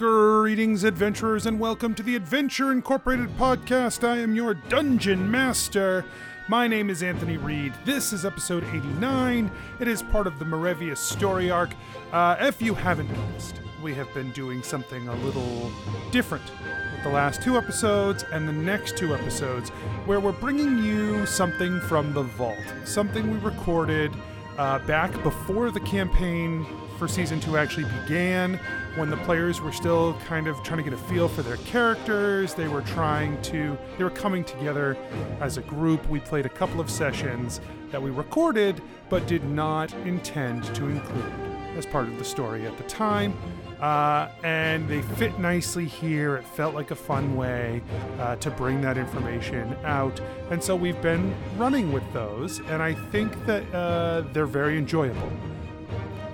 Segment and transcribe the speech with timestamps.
[0.00, 4.02] Greetings, adventurers, and welcome to the Adventure Incorporated podcast.
[4.02, 6.06] I am your dungeon master.
[6.48, 7.74] My name is Anthony Reed.
[7.84, 9.50] This is episode 89.
[9.78, 11.68] It is part of the Morevius story arc.
[12.12, 15.70] Uh, if you haven't noticed, we have been doing something a little
[16.12, 16.50] different
[16.94, 19.68] with the last two episodes and the next two episodes,
[20.06, 22.56] where we're bringing you something from the vault,
[22.86, 24.10] something we recorded
[24.56, 26.64] uh, back before the campaign
[27.00, 28.60] for season two actually began,
[28.96, 32.52] when the players were still kind of trying to get a feel for their characters.
[32.52, 34.98] They were trying to, they were coming together
[35.40, 36.06] as a group.
[36.10, 41.32] We played a couple of sessions that we recorded but did not intend to include
[41.74, 43.32] as part of the story at the time.
[43.80, 46.36] Uh, and they fit nicely here.
[46.36, 47.80] It felt like a fun way
[48.18, 50.20] uh, to bring that information out.
[50.50, 55.32] And so we've been running with those, and I think that uh, they're very enjoyable.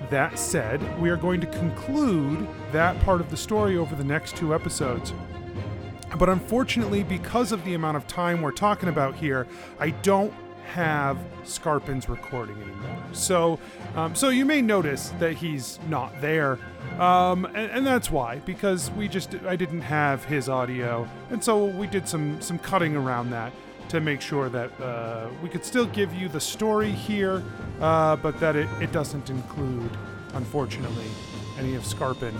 [0.09, 4.37] That said, we are going to conclude that part of the story over the next
[4.37, 5.13] two episodes.
[6.17, 9.47] But unfortunately, because of the amount of time we're talking about here,
[9.79, 10.33] I don't
[10.67, 13.03] have Scarpin's recording anymore.
[13.11, 13.59] So,
[13.95, 16.59] um, so you may notice that he's not there,
[16.99, 21.65] um, and, and that's why because we just I didn't have his audio, and so
[21.65, 23.53] we did some some cutting around that
[23.89, 27.43] to make sure that uh, we could still give you the story here,
[27.79, 29.89] uh, but that it, it doesn't include,
[30.33, 31.07] unfortunately,
[31.57, 32.33] any of Scarpin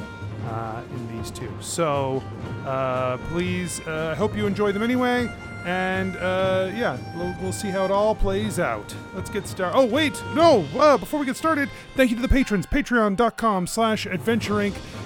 [0.48, 1.52] uh, in these two.
[1.60, 2.24] So
[2.66, 5.30] uh, please, uh, I hope you enjoy them anyway.
[5.68, 8.96] And uh, yeah, we'll, we'll see how it all plays out.
[9.14, 9.78] Let's get started.
[9.78, 10.66] Oh wait, no!
[10.74, 12.66] Uh, before we get started, thank you to the patrons.
[12.66, 14.48] Patreon.com/slash Adventure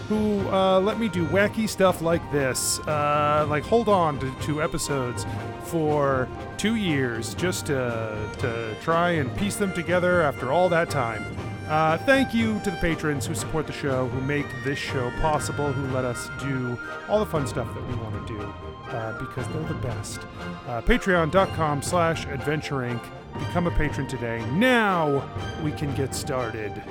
[0.08, 2.80] who uh, let me do wacky stuff like this.
[2.82, 5.26] Uh, like hold on to, to episodes
[5.64, 11.26] for two years just to to try and piece them together after all that time.
[11.70, 15.74] Uh, thank you to the patrons who support the show, who make this show possible,
[15.74, 16.78] who let us do
[17.10, 20.20] all the fun stuff that we want to do uh, because they're the best.
[20.68, 23.04] Uh, Patreon.com slash Adventure Inc.
[23.34, 24.46] Become a patron today.
[24.52, 25.28] Now
[25.64, 26.82] we can get started.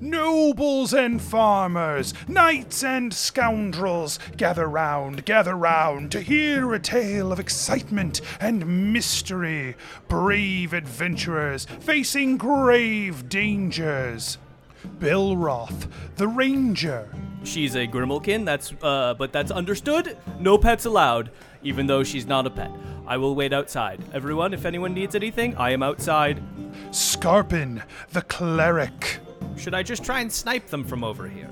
[0.00, 7.40] Nobles and farmers, knights and scoundrels, gather round, gather round to hear a tale of
[7.40, 9.76] excitement and mystery.
[10.08, 14.36] Brave adventurers facing grave dangers.
[14.98, 17.08] Belroth, the ranger.
[17.44, 20.16] She's a Grimalkin, that's uh but that's understood.
[20.38, 21.30] No pets allowed,
[21.62, 22.70] even though she's not a pet.
[23.06, 24.02] I will wait outside.
[24.14, 26.42] Everyone, if anyone needs anything, I am outside.
[26.90, 29.18] Scarpin, the cleric.
[29.56, 31.50] Should I just try and snipe them from over here?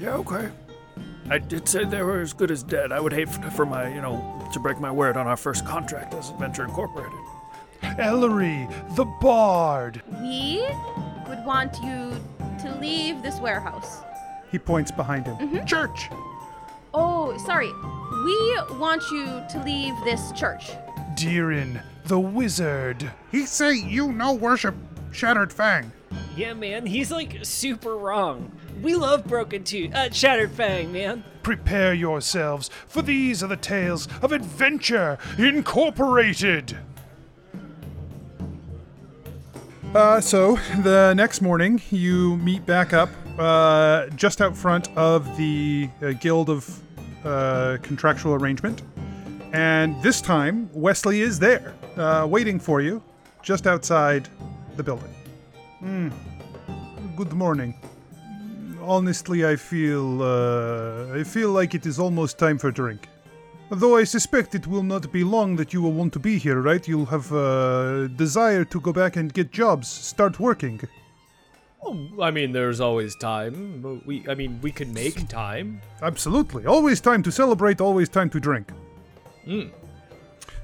[0.00, 0.50] Yeah, okay.
[1.30, 2.90] I did say they were as good as dead.
[2.90, 5.66] I would hate for, for my, you know, to break my word on our first
[5.66, 7.18] contract as Adventure Incorporated.
[7.98, 10.02] Ellery, the bard.
[10.22, 10.66] We
[11.28, 12.12] would want you
[12.58, 14.02] to leave this warehouse.
[14.50, 15.66] He points behind him.
[15.66, 16.08] Church.
[16.94, 17.70] Oh, sorry.
[18.24, 20.70] We want you to leave this church.
[21.14, 23.10] Deerin, the wizard.
[23.30, 24.74] He say you no worship
[25.12, 25.92] Shattered Fang.
[26.36, 28.52] Yeah, man, he's like super wrong.
[28.82, 31.24] We love Broken Tooth, uh, Shattered Fang, man.
[31.42, 36.78] Prepare yourselves, for these are the tales of Adventure Incorporated.
[39.94, 45.88] Uh, so the next morning, you meet back up uh, just out front of the
[46.02, 46.82] uh, Guild of
[47.24, 48.82] uh, Contractual Arrangement,
[49.54, 53.02] and this time Wesley is there, uh, waiting for you,
[53.42, 54.28] just outside
[54.76, 55.14] the building.
[55.78, 56.10] Hmm.
[57.16, 57.74] Good morning.
[58.82, 63.08] Honestly, I feel uh, I feel like it is almost time for drink.
[63.70, 66.60] Though I suspect it will not be long that you will want to be here,
[66.60, 66.86] right?
[66.88, 70.80] You'll have a desire to go back and get jobs, start working.
[71.82, 74.02] Oh, I mean, there's always time.
[74.06, 75.80] We, I mean, we can make time.
[76.02, 76.66] Absolutely.
[76.66, 78.72] Always time to celebrate, always time to drink.
[79.46, 79.70] Mm.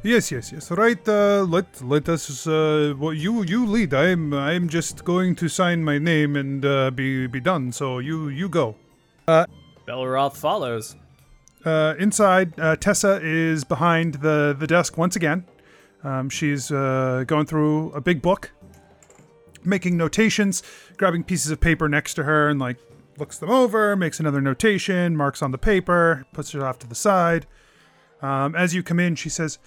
[0.02, 0.70] Yes, yes, yes.
[0.70, 1.08] Right.
[1.08, 2.46] Uh, let let us.
[2.46, 3.94] Uh, well, you you lead.
[3.94, 7.72] I'm I'm just going to sign my name and uh, be be done.
[7.72, 8.76] So you you go.
[9.26, 9.46] Uh,
[9.86, 10.96] Belroth follows.
[11.64, 15.46] Uh, inside, uh, Tessa is behind the, the desk once again.
[16.02, 18.52] Um, she's uh, going through a big book,
[19.64, 20.62] making notations,
[20.98, 22.76] grabbing pieces of paper next to her, and like
[23.16, 26.94] looks them over, makes another notation, marks on the paper, puts it off to the
[26.94, 27.46] side.
[28.20, 29.58] Um, as you come in, she says,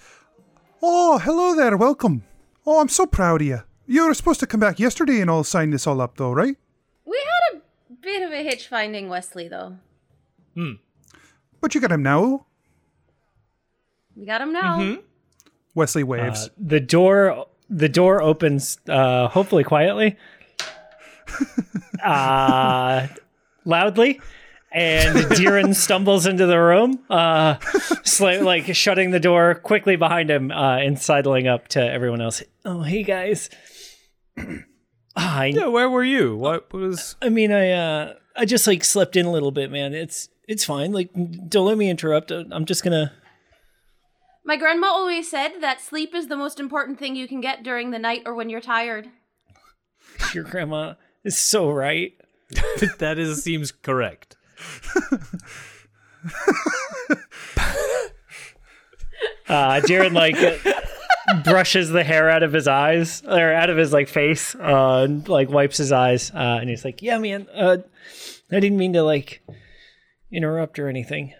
[0.80, 2.22] "Oh, hello there, welcome.
[2.64, 3.62] Oh, I'm so proud of you.
[3.86, 6.56] You were supposed to come back yesterday and all sign this all up, though, right?"
[7.04, 7.18] We
[7.52, 9.78] had a bit of a hitch finding Wesley, though.
[11.60, 12.46] But you got him now.
[14.16, 14.98] We got him now.
[15.74, 16.46] Wesley waves.
[16.46, 20.16] Uh, the door the door opens uh hopefully quietly
[22.04, 23.06] uh,
[23.64, 24.20] loudly.
[24.70, 27.54] And Diran stumbles into the room, uh,
[28.04, 32.42] sli- like shutting the door quickly behind him uh, and sidling up to everyone else.
[32.66, 33.48] Oh, hey guys.
[35.16, 36.36] I, Yeah, where were you?
[36.36, 37.16] What was?
[37.22, 39.94] I mean, I, uh, I just like slept in a little bit, man.
[39.94, 40.92] It's, it's fine.
[40.92, 41.10] Like,
[41.48, 42.30] don't let me interrupt.
[42.32, 43.12] I'm just gonna.
[44.44, 47.90] My grandma always said that sleep is the most important thing you can get during
[47.90, 49.08] the night or when you're tired.
[50.34, 52.14] Your grandma is so right.
[52.98, 54.36] that is seems correct.
[59.48, 60.36] Uh, Jared like
[61.42, 65.26] brushes the hair out of his eyes or out of his like face, uh, and
[65.26, 67.78] like wipes his eyes, uh, and he's like, "Yeah, man, uh,
[68.52, 69.42] I didn't mean to like
[70.32, 71.32] interrupt or anything."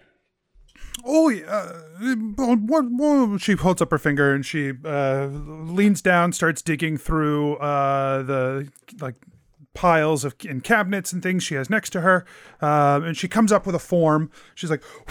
[1.05, 1.45] Oh, yeah.
[1.47, 6.97] uh, What, what, she holds up her finger and she uh, leans down, starts digging
[6.97, 8.69] through uh, the
[8.99, 9.15] like
[9.73, 12.25] piles of and cabinets and things she has next to her,
[12.61, 14.29] um, and she comes up with a form.
[14.55, 14.83] She's like,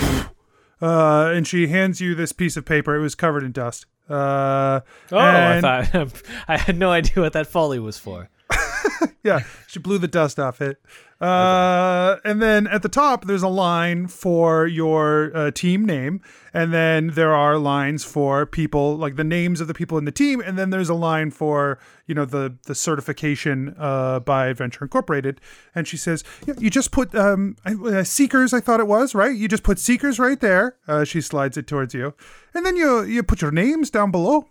[0.83, 2.95] uh, and she hands you this piece of paper.
[2.95, 3.87] It was covered in dust.
[4.09, 4.81] Uh,
[5.13, 8.29] Oh, and- I thought I had no idea what that folly was for.
[9.25, 10.79] yeah, she blew the dust off it.
[11.21, 16.21] Uh, and then at the top, there's a line for your uh, team name,
[16.55, 20.13] and then there are lines for people like the names of the people in the
[20.13, 24.85] team, and then there's a line for you know the the certification uh, by Adventure
[24.85, 25.41] Incorporated.
[25.75, 29.35] And she says, yeah, "You just put um, uh, Seekers, I thought it was right.
[29.35, 32.15] You just put Seekers right there." Uh, she slides it towards you,
[32.55, 34.47] and then you you put your names down below.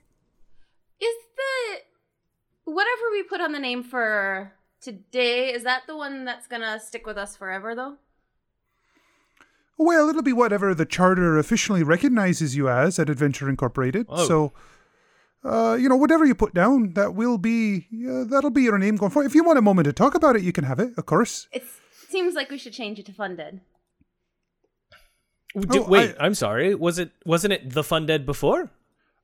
[0.99, 4.51] Is the whatever we put on the name for
[4.81, 7.97] today, is that the one that's gonna stick with us forever though?
[9.77, 14.07] Well, it'll be whatever the charter officially recognizes you as at Adventure Incorporated.
[14.09, 14.27] Oh.
[14.27, 14.53] So,
[15.43, 18.95] uh, you know, whatever you put down, that will be uh, that'll be your name
[18.95, 19.27] going forward.
[19.27, 21.47] If you want a moment to talk about it, you can have it, of course.
[21.51, 21.63] It
[22.09, 23.61] seems like we should change it to funded.
[25.57, 26.73] D- Oh, wait, I- I'm sorry.
[26.75, 28.71] Was it wasn't it the fun dead before?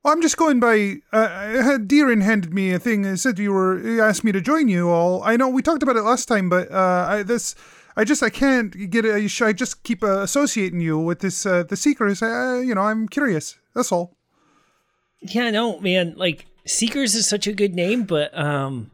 [0.04, 0.96] Well, I'm just going by.
[1.14, 4.32] Uh, I had Deerin handed me a thing and said you were he asked me
[4.32, 5.22] to join you all.
[5.22, 7.54] I know we talked about it last time, but uh, I this.
[7.96, 9.14] I just I can't get it.
[9.40, 12.20] I just keep uh, associating you with this uh, the secrets.
[12.20, 13.56] Uh, you know, I'm curious.
[13.74, 14.14] That's all.
[15.20, 16.12] Yeah, no, man.
[16.18, 18.90] Like Seekers is such a good name, but um,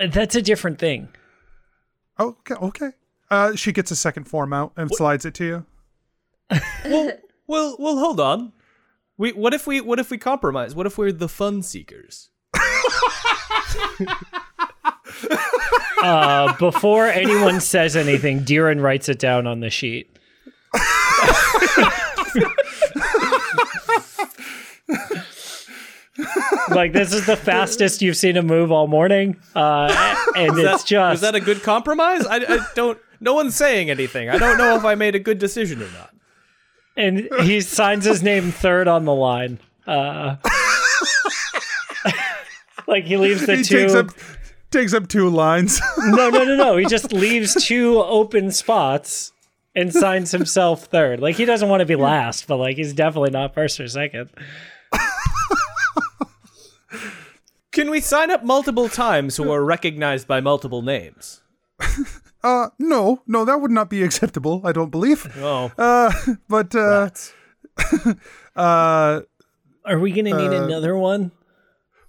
[0.00, 1.08] that's a different thing.
[2.18, 2.90] Oh, okay, okay.
[3.30, 5.66] Uh, she gets a second form out and slides it to you.
[6.84, 7.12] well,
[7.46, 7.98] well, well.
[7.98, 8.52] Hold on.
[9.18, 10.74] We what if we what if we compromise?
[10.74, 12.30] What if we're the fun seekers?
[16.02, 20.10] Uh, before anyone says anything, Diran writes it down on the sheet.
[26.70, 31.10] like this is the fastest you've seen a move all morning, uh, and it's just
[31.10, 32.26] Was that a good compromise?
[32.26, 32.98] I, I don't.
[33.20, 34.28] No one's saying anything.
[34.28, 36.10] I don't know if I made a good decision or not.
[36.96, 39.58] And he signs his name third on the line.
[39.86, 40.36] Uh,
[42.86, 43.78] like he leaves the he two.
[43.78, 44.10] takes up
[44.70, 45.80] takes up two lines.
[45.98, 46.76] No, no, no, no.
[46.76, 49.32] He just leaves two open spots
[49.74, 51.20] and signs himself third.
[51.20, 54.30] Like he doesn't want to be last, but like he's definitely not first or second.
[57.72, 61.42] Can we sign up multiple times so we're recognized by multiple names?
[62.46, 64.60] uh, no, no, that would not be acceptable.
[64.64, 65.26] I don't believe.
[65.38, 66.12] Oh, Uh,
[66.48, 67.10] but uh,
[68.56, 69.20] uh,
[69.84, 71.32] Are we gonna need another one?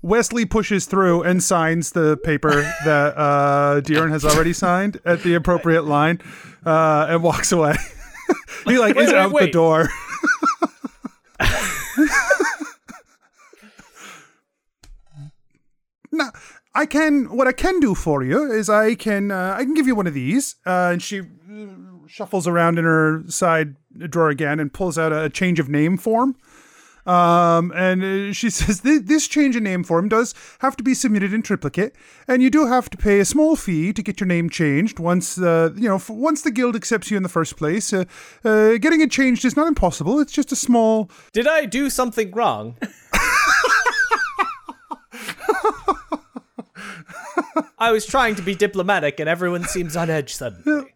[0.03, 5.83] Wesley pushes through and signs the paper that uh, has already signed at the appropriate
[5.83, 6.21] line,
[6.65, 7.75] uh, and walks away.
[8.65, 9.51] he like is wait, out the wait.
[9.51, 9.89] door.
[16.11, 16.31] now,
[16.77, 17.35] I can.
[17.35, 19.31] What I can do for you is I can.
[19.31, 20.55] Uh, I can give you one of these.
[20.63, 21.23] Uh, and she uh,
[22.05, 26.35] shuffles around in her side drawer again and pulls out a change of name form.
[27.07, 31.33] Um, and uh, she says this change in name form does have to be submitted
[31.33, 31.95] in triplicate,
[32.27, 34.99] and you do have to pay a small fee to get your name changed.
[34.99, 38.05] Once uh, you know, once the guild accepts you in the first place, uh,
[38.45, 40.19] uh, getting it changed is not impossible.
[40.19, 41.09] It's just a small.
[41.33, 42.75] did I do something wrong?
[47.77, 50.93] I was trying to be diplomatic, and everyone seems on edge suddenly.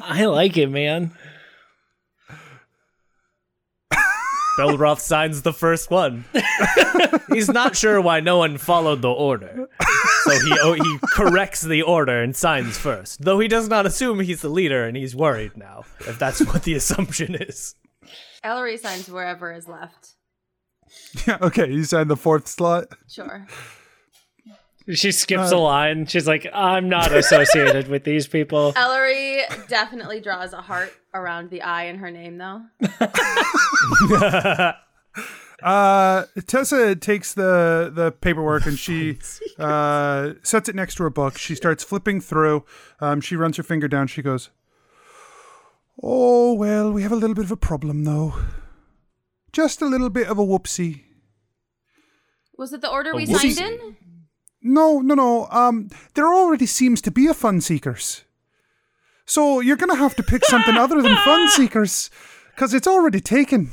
[0.00, 1.12] I like it, man.
[4.58, 6.24] Belroth signs the first one.
[7.32, 9.68] He's not sure why no one followed the order.
[10.24, 13.22] So he oh, he corrects the order and signs first.
[13.22, 16.64] Though he does not assume he's the leader and he's worried now, if that's what
[16.64, 17.76] the assumption is.
[18.42, 20.14] Ellery signs wherever is left.
[21.26, 22.86] Yeah, okay, you signed the fourth slot.
[23.08, 23.46] Sure.
[24.92, 26.06] She skips a line.
[26.06, 28.72] She's like, I'm not associated with these people.
[28.76, 32.62] Ellery definitely draws a heart around the I in her name, though.
[35.60, 39.18] Uh, Tessa takes the the paperwork and she
[39.58, 41.36] uh, sets it next to her book.
[41.36, 42.64] She starts flipping through.
[43.00, 44.06] Um, she runs her finger down.
[44.06, 44.50] She goes,
[46.00, 48.34] "Oh well, we have a little bit of a problem though.
[49.50, 51.02] Just a little bit of a whoopsie.
[52.56, 53.52] Was it the order we whoopsie.
[53.54, 53.96] signed in?
[54.68, 55.48] No, no, no.
[55.50, 58.24] Um, there already seems to be a Fun Seekers,
[59.24, 62.10] so you're gonna have to pick something other than Fun Seekers,
[62.54, 63.70] because it's already taken."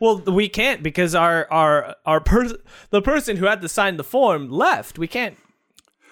[0.00, 2.58] Well, we can't because our our our per-
[2.90, 4.98] the person who had to sign the form left.
[4.98, 5.36] We can't.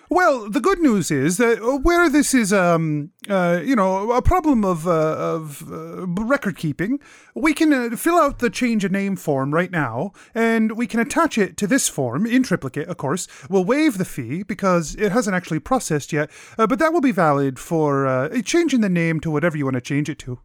[0.08, 4.22] Well, the good news is that uh, where this is, um, uh, you know, a
[4.22, 7.00] problem of uh, of uh, record keeping,
[7.34, 11.00] we can uh, fill out the change of name form right now, and we can
[11.00, 12.88] attach it to this form in triplicate.
[12.88, 16.92] Of course, we'll waive the fee because it hasn't actually processed yet, uh, but that
[16.92, 20.18] will be valid for uh, changing the name to whatever you want to change it
[20.20, 20.38] to.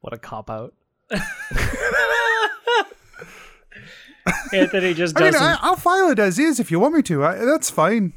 [0.00, 0.74] What a cop out.
[4.52, 5.46] Anthony just I mean, doesn't.
[5.46, 7.24] I, I'll file it as is if you want me to.
[7.24, 8.12] I, that's fine.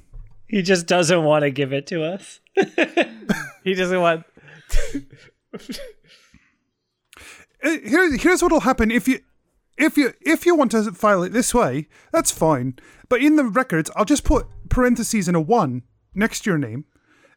[0.50, 2.41] He just doesn't want to give it to us.
[3.63, 4.25] He doesn't want.
[7.62, 8.89] Uh, here, here's what'll happen.
[8.89, 9.20] If you
[9.77, 12.79] if you if you want to file it this way that's fine.
[13.10, 15.84] But in the records i'll just put parentheses and a one
[16.15, 16.86] next to your name.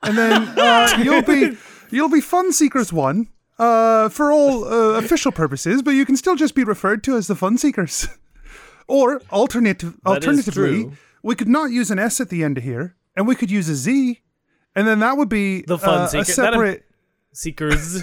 [0.01, 1.57] And then uh, you'll be
[1.91, 6.37] you'll be fun seekers one uh, for all uh, official purposes but you can still
[6.37, 8.07] just be referred to as the fun seekers.
[8.87, 10.93] Or alternative alternatively
[11.23, 13.69] we could not use an s at the end of here and we could use
[13.69, 14.21] a z
[14.75, 16.85] and then that would be The Fun uh, Seeker- a separate
[17.33, 18.03] Seekers.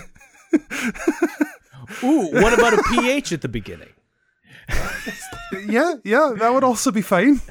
[2.03, 3.89] Ooh, what about a PH at the beginning?
[5.67, 7.41] yeah yeah that would also be fine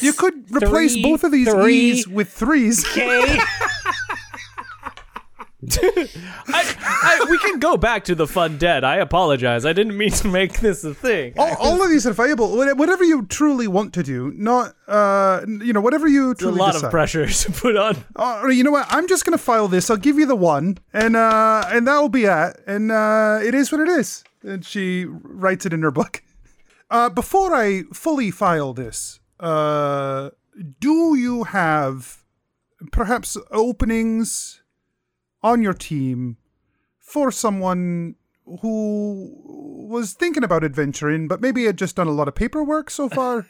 [0.00, 2.84] You could replace Three, both of these three, E's with threes.
[2.92, 3.38] K.
[5.70, 8.82] I, I, we can go back to the fun dead.
[8.82, 9.64] I apologize.
[9.64, 11.34] I didn't mean to make this a thing.
[11.38, 12.56] all, all of these are viable.
[12.56, 16.58] Whatever you truly want to do, not uh, you know, whatever you It's a truly
[16.58, 16.86] lot decide.
[16.86, 17.96] of pressure to put on.
[18.16, 18.86] Uh, you know what?
[18.90, 19.88] I'm just gonna file this.
[19.90, 22.60] I'll give you the one, and uh, and that'll be it.
[22.66, 24.24] And uh, it is what it is.
[24.42, 26.22] And she writes it in her book.
[26.90, 30.28] Uh, before I fully file this, uh,
[30.78, 32.18] do you have
[32.90, 34.61] perhaps openings
[35.42, 36.36] on your team
[36.98, 38.14] for someone
[38.60, 39.32] who
[39.88, 43.46] was thinking about adventuring, but maybe had just done a lot of paperwork so far,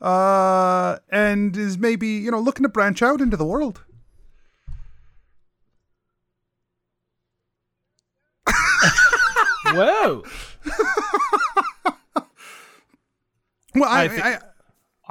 [0.00, 3.84] uh, and is maybe you know looking to branch out into the world?
[9.66, 10.22] Whoa.
[13.74, 14.38] Well, I, I thi- I,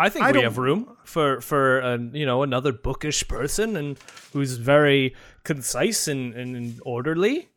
[0.02, 4.00] I think I we have room for for uh, you know another bookish person and
[4.34, 7.50] who's very concise and, and orderly.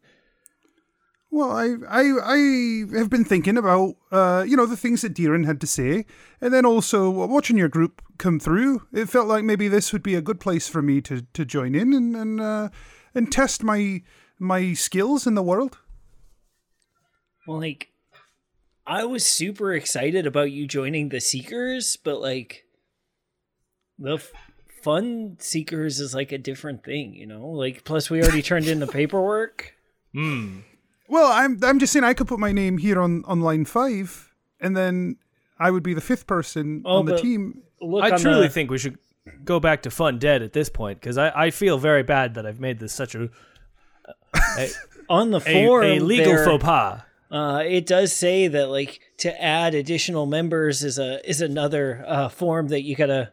[1.31, 5.47] Well, I, I, I have been thinking about, uh, you know, the things that Deeran
[5.47, 6.07] had to say,
[6.41, 8.87] and then also watching your group come through.
[8.93, 11.75] It felt like maybe this would be a good place for me to, to join
[11.75, 12.69] in and and uh,
[13.15, 14.03] and test my
[14.39, 15.79] my skills in the world.
[17.49, 17.89] Well, like,
[18.87, 22.64] I was super excited about you joining the Seekers, but like,
[23.99, 24.33] the f-
[24.83, 27.47] Fun Seekers is like a different thing, you know?
[27.49, 29.75] Like, plus we already turned in the paperwork.
[30.12, 30.61] Hmm.
[31.09, 34.33] Well, I'm I'm just saying I could put my name here on, on line five,
[34.61, 35.17] and then
[35.59, 37.62] I would be the fifth person Oh, on the team.
[37.81, 38.99] Look, I on truly the- think we should
[39.45, 42.45] go back to fun dead at this point because I, I feel very bad that
[42.47, 43.29] I've made this such a
[44.59, 44.69] a,
[45.09, 47.00] on the a, form a legal there, faux pas.
[47.31, 52.28] Uh, it does say that like to add additional members is a is another uh,
[52.28, 53.33] form that you gotta,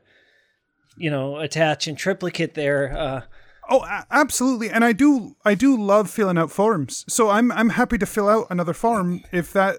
[0.97, 2.97] you know, attach in triplicate there.
[2.97, 3.21] Uh,
[3.69, 7.05] Oh, a- absolutely, and I do I do love filling out forms.
[7.07, 9.77] So I'm I'm happy to fill out another form if that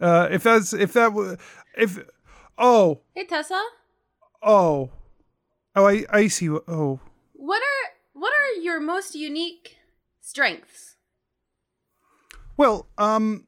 [0.00, 1.36] uh, if that's if that w-
[1.76, 1.98] if
[2.58, 3.60] oh Hey Tessa,
[4.42, 4.90] oh
[5.74, 7.00] oh I I see what- oh
[7.32, 9.76] what are what are your most unique
[10.20, 10.94] strengths?
[12.58, 13.46] Well um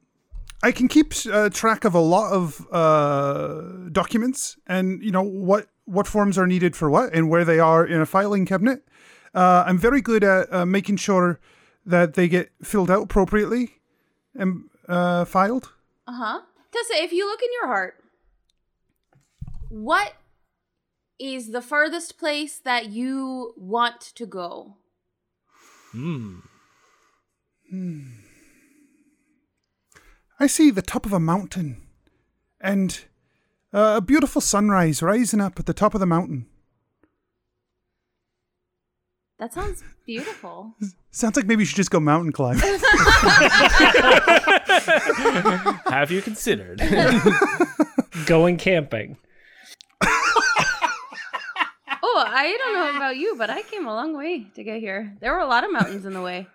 [0.63, 5.69] I can keep uh, track of a lot of uh, documents and you know what
[5.87, 8.87] what forms are needed for what and where they are in a filing cabinet.
[9.35, 11.41] Uh, I'm very good at uh, making sure
[11.87, 13.81] that they get filled out appropriately
[14.35, 15.73] and uh, filed.
[16.07, 16.41] Uh huh.
[16.73, 17.95] Tessa, if you look in your heart,
[19.69, 20.13] what
[21.19, 24.77] is the furthest place that you want to go?
[25.93, 26.41] Hmm.
[30.41, 31.83] I see the top of a mountain,
[32.63, 32.99] and
[33.75, 36.47] uh, a beautiful sunrise rising up at the top of the mountain.
[39.39, 40.75] That sounds beautiful.
[41.13, 42.59] Sounds like maybe you should just go mountain climb.
[45.89, 46.81] Have you considered?
[48.27, 49.17] Going camping.
[52.03, 55.17] Oh, I don't know about you, but I came a long way to get here.
[55.21, 56.47] There were a lot of mountains in the way.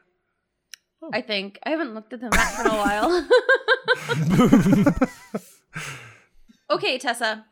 [1.13, 1.59] I think.
[1.63, 3.27] I haven't looked at the map in a while.
[6.71, 7.45] okay, Tessa.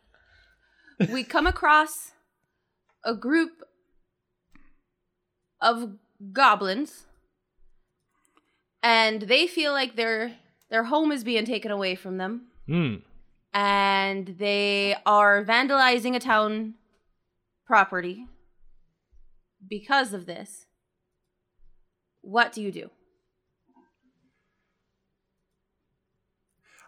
[1.11, 2.11] We come across
[3.03, 3.51] a group
[5.61, 5.97] of
[6.31, 7.05] goblins
[8.81, 10.35] and they feel like their
[10.69, 12.95] their home is being taken away from them Hmm.
[13.53, 16.75] and they are vandalizing a town
[17.65, 18.25] property
[19.69, 20.65] because of this.
[22.21, 22.89] What do you do?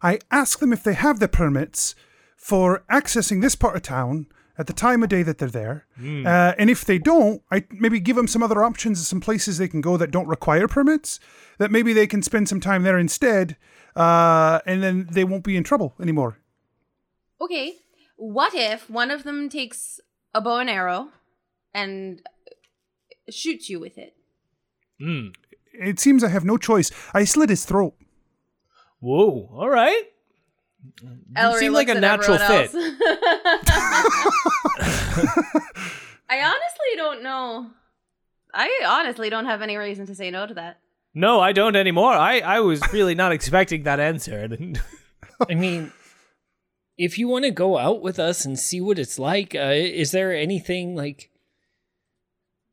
[0.02, 1.96] I ask them if they have the permits
[2.36, 5.86] for accessing this part of town at the time of day that they're there.
[6.00, 9.68] Uh, and if they don't, I maybe give them some other options, some places they
[9.68, 11.20] can go that don't require permits,
[11.58, 13.58] that maybe they can spend some time there instead,
[13.96, 16.40] uh, and then they won't be in trouble anymore.
[17.42, 17.74] Okay,
[18.16, 20.00] what if one of them takes
[20.34, 21.10] a bow and arrow
[21.74, 22.22] and
[23.30, 24.16] shoots you with it?
[25.00, 25.28] Hmm.
[25.74, 26.92] It seems I have no choice.
[27.14, 27.96] I slit his throat.
[29.06, 29.52] Whoa.
[29.54, 30.02] All right.
[31.36, 32.72] Ellery seem like a natural fit.
[36.28, 37.70] I honestly don't know.
[38.52, 40.80] I honestly don't have any reason to say no to that.
[41.14, 42.14] No, I don't anymore.
[42.14, 44.50] I, I was really not expecting that answer.
[45.48, 45.92] I mean,
[46.98, 50.10] if you want to go out with us and see what it's like, uh, is
[50.14, 51.30] there anything like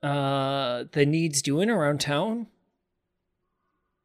[0.03, 2.47] uh that needs doing around town?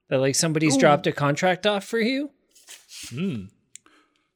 [0.09, 0.79] That like somebody's Ooh.
[0.79, 2.31] dropped a contract off for you?
[3.09, 3.45] Hmm.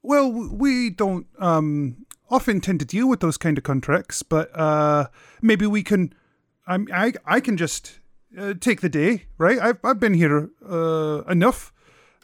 [0.04, 5.08] Well, we don't um, often tend to deal with those kind of contracts, but uh,
[5.42, 6.14] maybe we can.
[6.68, 8.00] I'm, I I can just
[8.38, 9.60] uh, take the day, right?
[9.60, 11.72] I've I've been here uh, enough.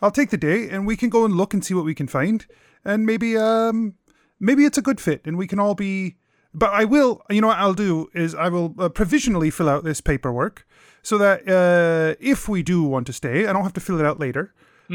[0.02, 2.08] I'll take the day, and we can go and look and see what we can
[2.08, 2.45] find,
[2.84, 3.95] and maybe um
[4.39, 6.17] maybe it's a good fit, and we can all be.
[6.54, 9.84] But I will, you know, what I'll do is I will uh, provisionally fill out
[9.84, 10.65] this paperwork
[11.08, 14.06] so that uh, if we do want to stay, I don't have to fill it
[14.06, 14.54] out later.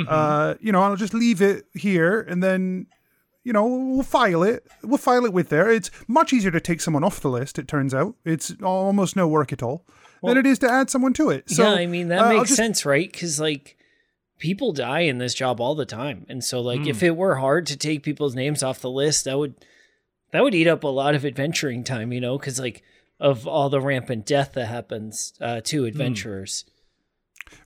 [0.08, 2.86] Uh, you know, I'll just leave it here, and then
[3.44, 4.66] you know we'll file it.
[4.82, 5.70] We'll file it with there.
[5.70, 7.58] It's much easier to take someone off the list.
[7.58, 9.84] It turns out it's almost no work at all
[10.22, 11.50] than it is to add someone to it.
[11.50, 13.10] So yeah, I mean that uh, makes just- sense, right?
[13.12, 13.76] Because like
[14.38, 16.88] people die in this job all the time, and so like Hmm.
[16.88, 19.54] if it were hard to take people's names off the list, that would
[20.32, 22.38] that would eat up a lot of adventuring time, you know?
[22.38, 22.82] Because like
[23.22, 25.60] of all the rampant death that happens uh, Hmm.
[25.60, 26.64] to adventurers.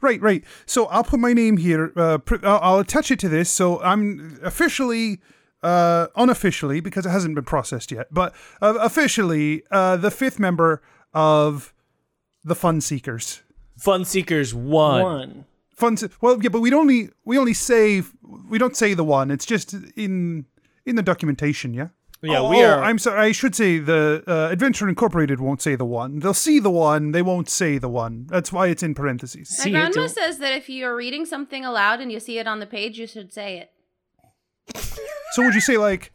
[0.01, 0.45] Right, right.
[0.67, 1.93] So I'll put my name here.
[1.97, 3.49] Uh, pr- I'll, I'll attach it to this.
[3.51, 5.21] So I'm officially,
[5.63, 10.83] uh, unofficially, because it hasn't been processed yet, but uh, officially uh, the fifth member
[11.15, 11.73] of
[12.45, 13.43] the Fun Seekers.
[13.79, 15.03] Fun Seekers one.
[15.03, 15.45] One.
[15.75, 15.97] Fun.
[15.97, 18.03] Se- well, yeah, but we only we only say
[18.49, 19.31] we don't say the one.
[19.31, 20.47] It's just in
[20.85, 21.75] in the documentation.
[21.75, 21.89] Yeah.
[22.23, 22.83] Yeah, oh, we oh, are.
[22.83, 23.21] I'm sorry.
[23.21, 26.19] I should say the uh, Adventure Incorporated won't say the one.
[26.19, 27.13] They'll see the one.
[27.13, 28.27] They won't say the one.
[28.29, 29.55] That's why it's in parentheses.
[29.59, 32.39] My See, it grandma don't- says that if you're reading something aloud and you see
[32.39, 33.71] it on the page, you should say it.
[35.33, 36.13] So would you say like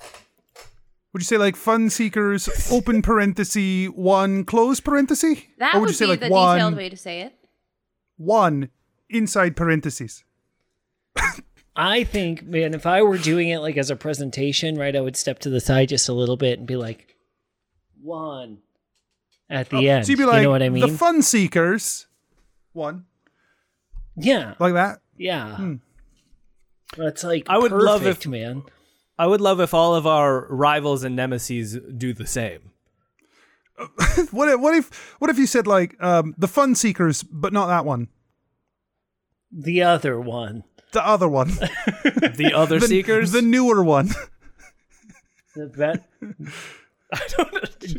[1.13, 5.39] would you say like fun seekers open parenthesis one close parenthesis?
[5.57, 7.33] That or would, would you say be like the one detailed way to say it.
[8.17, 8.69] one
[9.09, 10.23] inside parentheses?
[11.75, 15.15] I think, man, if I were doing it like as a presentation, right, I would
[15.15, 17.15] step to the side just a little bit and be like,
[18.01, 18.57] one
[19.49, 20.01] at the end.
[20.01, 20.81] Oh, So you'd be like you know what I mean?
[20.89, 22.07] the fun seekers
[22.73, 23.05] one
[24.17, 24.99] yeah, like that.
[25.17, 25.75] yeah.
[26.97, 28.63] That's like I would love perfect, if- man.
[29.17, 32.71] I would love if all of our rivals and nemesis do the same.
[34.31, 37.67] What if what if what if you said like um, the fun seekers but not
[37.67, 38.09] that one,
[39.51, 40.63] The other one.
[40.91, 41.49] The other one,
[42.03, 43.31] The other the, seekers.
[43.31, 44.09] the newer one.
[45.55, 46.03] The bet.
[47.13, 47.97] I don't.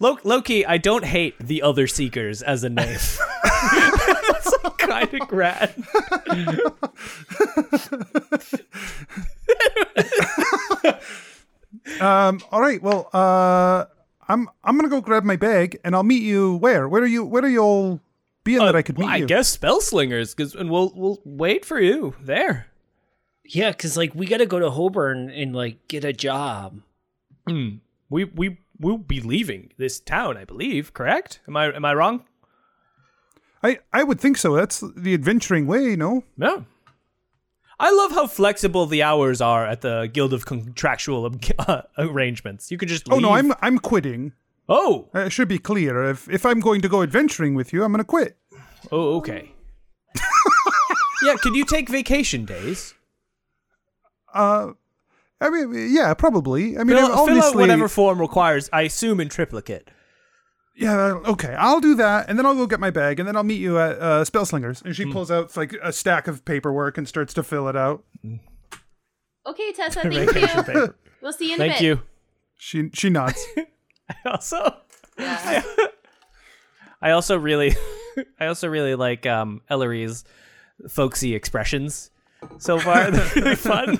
[0.00, 2.98] Low, low key, I don't hate the other seekers as a name.
[3.42, 5.74] That's kind of rad.
[12.00, 13.84] Um, all right, well, uh,
[14.28, 16.88] I'm I'm gonna go grab my bag and I'll meet you where?
[16.88, 17.24] Where are you?
[17.24, 18.00] Where are you all
[18.44, 19.26] being that I could meet Uh, I you?
[19.26, 22.66] guess Spellslingers, because and we'll we'll wait for you there.
[23.44, 26.80] Yeah, because like we got to go to Hoburn and like get a job.
[27.46, 30.92] We we we'll be leaving this town, I believe.
[30.94, 31.40] Correct?
[31.48, 32.24] Am I am I wrong?
[33.62, 34.54] I I would think so.
[34.54, 36.24] That's the adventuring way, no?
[36.36, 36.66] No.
[37.80, 41.28] I love how flexible the hours are at the Guild of Contractual
[41.58, 42.70] uh, Arrangements.
[42.70, 44.32] You could just Oh no, I'm I'm quitting.
[44.68, 46.04] Oh, Uh, It should be clear.
[46.04, 48.36] If if I'm going to go adventuring with you, I'm going to quit.
[48.90, 49.52] oh, okay.
[51.22, 52.94] yeah, could you take vacation days?
[54.32, 54.72] Uh,
[55.40, 56.78] I mean, yeah, probably.
[56.78, 58.70] I mean, Fill, fill out whatever form requires.
[58.72, 59.90] I assume in triplicate.
[60.76, 61.54] Yeah, okay.
[61.56, 63.78] I'll do that, and then I'll go get my bag, and then I'll meet you
[63.78, 64.82] at uh, Spellslingers.
[64.84, 68.02] And she pulls out like a stack of paperwork and starts to fill it out.
[69.46, 70.46] Okay, Tessa, thank you.
[70.46, 70.96] paper.
[71.20, 71.70] We'll see you in a bit.
[71.72, 72.02] Thank you.
[72.58, 73.44] She she nods.
[74.26, 74.76] Also,
[75.18, 75.62] Yeah.
[77.00, 77.74] I also really,
[78.40, 80.24] I also really like um, Ellery's
[80.88, 82.10] folksy expressions
[82.58, 83.10] so far.
[83.10, 83.98] They're really fun.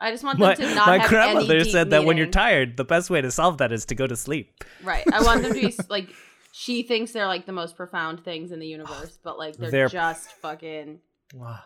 [0.00, 2.16] I just want them My, to not my have grandmother any deep said that when
[2.16, 4.64] you're tired, the best way to solve that is to go to sleep.
[4.82, 5.04] Right.
[5.12, 6.08] I want them to be like
[6.52, 9.88] she thinks they're like the most profound things in the universe, but like they're, They're-
[9.88, 10.98] just fucking
[11.34, 11.60] Wow.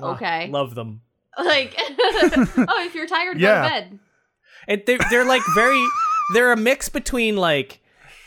[0.00, 0.48] Okay.
[0.48, 1.02] Love them.
[1.38, 3.62] like oh, if you're tired, Yeah.
[3.62, 3.98] go to bed.
[4.68, 5.84] And they're, they're like very,
[6.34, 7.80] they're a mix between like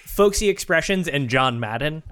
[0.06, 2.04] folksy expressions and John Madden,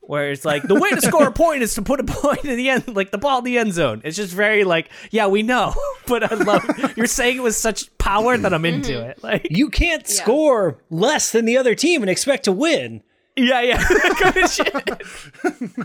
[0.00, 2.56] where it's like the way to score a point is to put a point in
[2.56, 4.00] the end, like the ball in the end zone.
[4.04, 5.74] It's just very like, yeah, we know,
[6.06, 6.64] but I love
[6.96, 9.10] you're saying it with such power that I'm into Mm-hmm.
[9.10, 9.22] it.
[9.22, 13.02] Like, You can't score less than the other team and expect to win.
[13.36, 14.98] yeah, yeah, that
[15.44, 15.78] kind.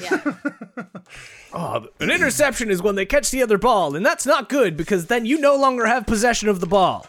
[0.00, 0.34] Yeah.
[1.52, 5.06] Oh, an interception is when they catch the other ball, and that's not good because
[5.06, 7.06] then you no longer have possession of the ball.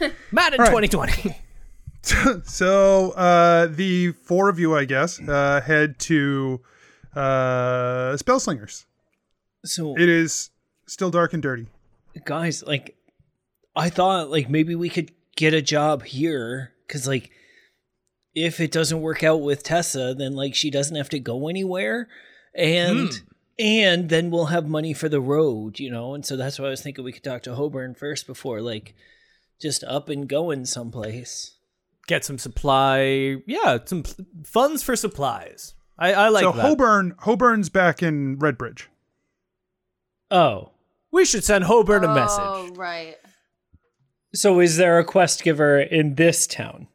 [0.32, 0.90] Madden All right.
[0.90, 1.36] 2020.
[2.44, 6.60] so uh, the four of you, I guess, uh, head to
[7.14, 8.84] uh, Spellslingers.
[9.64, 10.50] So, It is
[10.86, 11.66] still dark and dirty.
[12.24, 12.96] guys, like,
[13.74, 17.30] I thought like maybe we could get a job here because like
[18.34, 22.08] if it doesn't work out with Tessa, then like she doesn't have to go anywhere,
[22.54, 23.22] and
[23.58, 26.14] and then we'll have money for the road, you know.
[26.14, 28.94] And so that's why I was thinking we could talk to Hoburn first before like
[29.60, 31.56] just up and going someplace.
[32.06, 33.36] Get some supply.
[33.46, 34.12] Yeah, some p-
[34.44, 35.74] funds for supplies.
[35.98, 36.62] I, I like so that.
[36.64, 38.86] Hoburn, Hoburn's back in Redbridge.
[40.30, 40.70] Oh,
[41.10, 42.76] we should send Hoburn a Oh, message.
[42.76, 43.16] right.
[44.34, 46.88] so is there a quest giver in this town?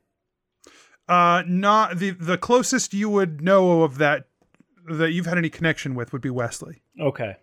[1.08, 4.28] Uh, not the the closest you would know of that
[4.90, 6.82] that you've had any connection with would be Wesley.
[7.00, 7.36] Okay.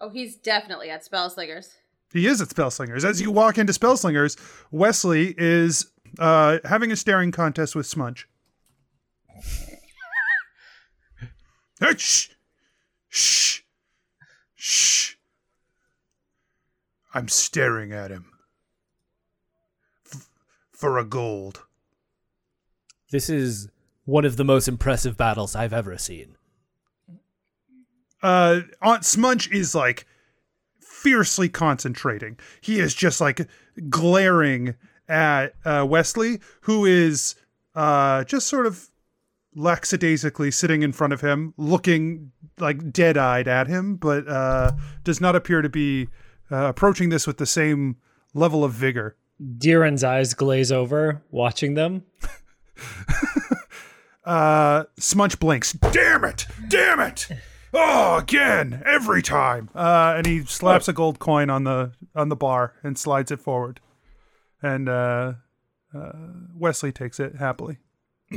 [0.00, 1.74] Oh, he's definitely at Spellslingers.
[2.12, 3.04] He is at Spellslingers.
[3.04, 4.36] As you walk into Spellslingers,
[4.70, 5.86] Wesley is
[6.18, 8.28] uh, having a staring contest with Smudge.
[11.80, 12.28] Hey, shh,
[13.08, 13.60] shh,
[14.54, 15.14] shh.
[17.12, 18.26] I'm staring at him
[20.14, 20.28] F-
[20.70, 21.64] for a gold.
[23.10, 23.68] This is
[24.04, 26.36] one of the most impressive battles I've ever seen.
[28.22, 30.06] uh Aunt Smudge is like
[31.02, 32.38] fiercely concentrating.
[32.60, 33.48] He is just like
[33.88, 34.74] glaring
[35.08, 37.34] at uh Wesley, who is
[37.74, 38.88] uh just sort of
[39.54, 44.72] lackadaisically sitting in front of him, looking like dead-eyed at him, but uh
[45.04, 46.08] does not appear to be
[46.50, 47.96] uh, approaching this with the same
[48.34, 49.16] level of vigor.
[49.58, 52.04] Diren's eyes glaze over, watching them.
[54.24, 55.72] Uh Smudge blinks.
[55.72, 56.46] Damn it!
[56.68, 57.26] Damn it!
[57.74, 59.70] Oh, again, every time.
[59.74, 63.40] Uh, and he slaps a gold coin on the on the bar and slides it
[63.40, 63.80] forward.
[64.62, 65.34] And uh,
[65.94, 66.12] uh,
[66.54, 67.78] Wesley takes it happily.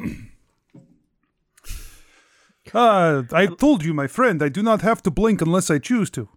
[2.74, 6.10] uh, I told you, my friend, I do not have to blink unless I choose
[6.12, 6.30] to.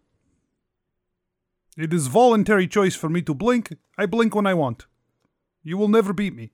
[1.76, 3.76] It is voluntary choice for me to blink.
[3.96, 4.86] I blink when I want.
[5.62, 6.52] You will never beat me.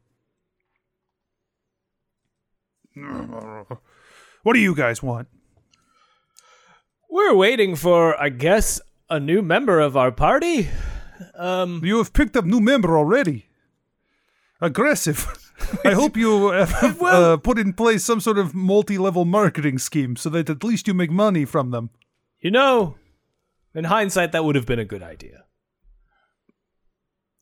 [4.44, 5.28] What do you guys want?
[7.14, 10.68] We're waiting for, I guess, a new member of our party.
[11.38, 13.46] You have picked up new member already.
[14.61, 15.24] Aggressive.
[15.85, 20.29] I hope you have uh, put in place some sort of multi-level marketing scheme so
[20.31, 21.90] that at least you make money from them.
[22.40, 22.96] You know,
[23.77, 25.44] in hindsight, that would have been a good idea.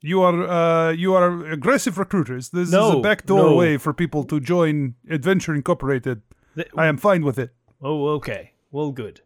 [0.03, 2.51] You are uh, you are aggressive recruiters.
[2.51, 3.57] This is No, a backdoor no.
[3.57, 6.21] way for people to join Adventure Incorporated.
[6.57, 7.55] Th- I am fine with it.
[7.81, 8.53] Oh, okay.
[8.71, 9.23] Well, good.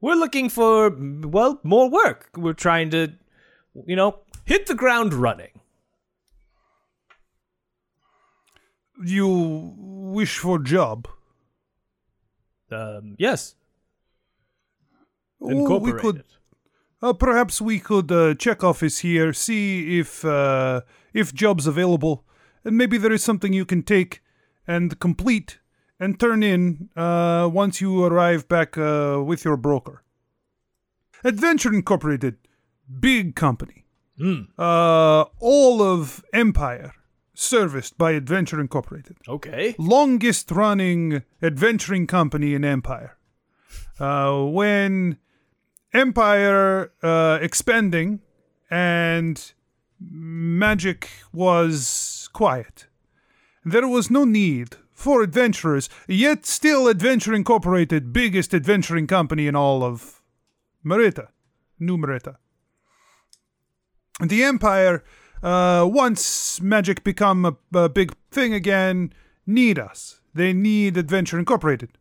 [0.00, 2.30] We're looking for, well, more work.
[2.36, 3.12] We're trying to,
[3.86, 5.60] you know, hit the ground running.
[9.04, 11.08] You wish for job?
[12.70, 13.54] Um, yes.
[15.40, 16.24] Oh, we could
[17.00, 20.80] Uh, perhaps we could uh, check office here, see if uh,
[21.12, 22.24] if jobs available,
[22.64, 24.20] and maybe there is something you can take
[24.66, 25.60] and complete
[26.00, 30.02] and turn in uh, once you arrive back uh, with your broker.
[31.24, 32.36] Adventure Incorporated,
[33.00, 33.84] big company.
[34.58, 36.92] Uh, all of Empire
[37.34, 39.16] serviced by Adventure Incorporated.
[39.28, 39.76] Okay.
[39.78, 43.16] Longest running adventuring company in Empire.
[44.00, 45.18] Uh, when
[45.92, 48.20] Empire uh, expanding
[48.70, 49.52] and
[50.00, 52.86] magic was quiet.
[53.64, 59.84] There was no need for adventurers, yet still Adventure Incorporated, biggest adventuring company in all
[59.84, 60.20] of
[60.84, 61.28] Merita,
[61.78, 62.34] New Merita.
[64.20, 65.04] The Empire,
[65.40, 69.12] uh, once magic become a, a big thing again,
[69.46, 70.20] need us.
[70.34, 71.96] They need Adventure Incorporated.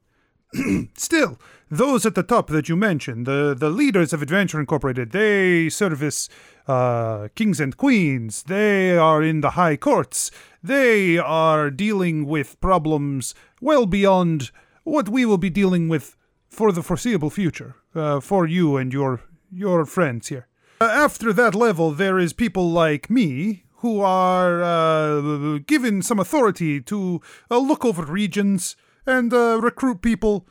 [0.97, 1.37] Still,
[1.69, 6.29] those at the top that you mentioned, the, the leaders of Adventure Incorporated, they service
[6.67, 8.43] uh, kings and queens.
[8.43, 10.31] They are in the high courts.
[10.63, 14.51] They are dealing with problems well beyond
[14.83, 16.15] what we will be dealing with
[16.49, 20.47] for the foreseeable future, uh, for you and your your friends here.
[20.79, 26.81] Uh, after that level, there is people like me who are uh, given some authority
[26.81, 28.75] to uh, look over regions
[29.05, 30.47] and uh, recruit people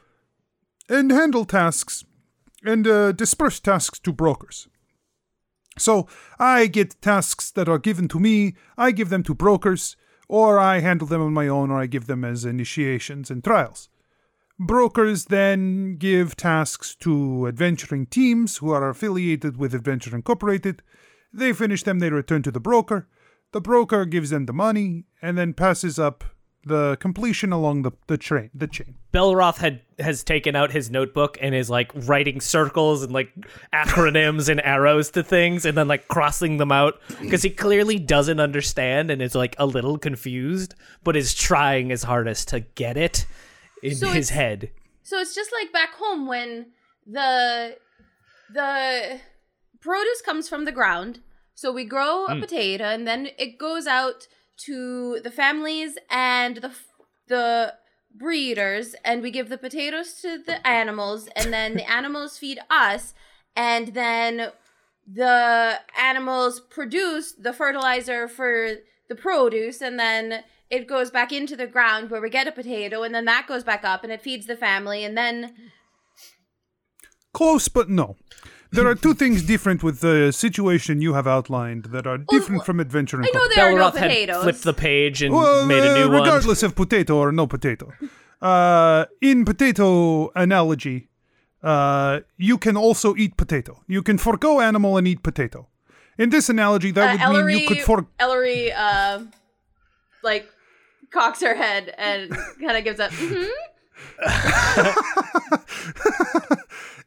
[0.88, 2.04] and handle tasks
[2.64, 4.68] and uh, disperse tasks to brokers.
[5.78, 9.96] So I get tasks that are given to me, I give them to brokers,
[10.28, 13.88] or I handle them on my own, or I give them as initiations and trials.
[14.58, 20.82] Brokers then give tasks to adventuring teams who are affiliated with Adventure Incorporated.
[21.30, 23.06] They finish them, they return to the broker.
[23.52, 26.24] The broker gives them the money and then passes up
[26.66, 28.96] the completion along the, the train the chain.
[29.12, 33.32] Belroth had has taken out his notebook and is like writing circles and like
[33.72, 38.40] acronyms and arrows to things and then like crossing them out because he clearly doesn't
[38.40, 40.74] understand and is like a little confused
[41.04, 43.26] but is trying his hardest to get it
[43.82, 44.70] in So his head.
[45.04, 46.72] So it's just like back home when
[47.06, 47.76] the
[48.52, 49.20] the
[49.80, 51.20] produce comes from the ground.
[51.54, 52.40] So we grow a hmm.
[52.40, 54.26] potato and then it goes out
[54.58, 56.72] to the families and the
[57.28, 57.74] the
[58.14, 63.12] breeders and we give the potatoes to the animals and then the animals feed us
[63.54, 64.50] and then
[65.06, 68.76] the animals produce the fertilizer for
[69.08, 73.02] the produce and then it goes back into the ground where we get a potato
[73.02, 75.52] and then that goes back up and it feeds the family and then
[77.36, 78.16] Close, but no.
[78.72, 82.80] There are two things different with the situation you have outlined that are different from
[82.80, 83.56] Adventure I know Incorporated.
[83.56, 86.20] there are no Belroth had flipped the page and Well, made a new uh, one.
[86.22, 87.92] regardless of potato or no potato.
[88.42, 91.08] Uh, in potato analogy,
[91.62, 93.82] uh, you can also eat potato.
[93.86, 95.68] You can forego animal and eat potato.
[96.18, 99.20] In this analogy, that uh, would Ellery, mean you could for Ellery, uh,
[100.22, 100.50] like
[101.10, 103.10] cocks her head and kind of gives up.
[103.12, 103.48] "Mhm."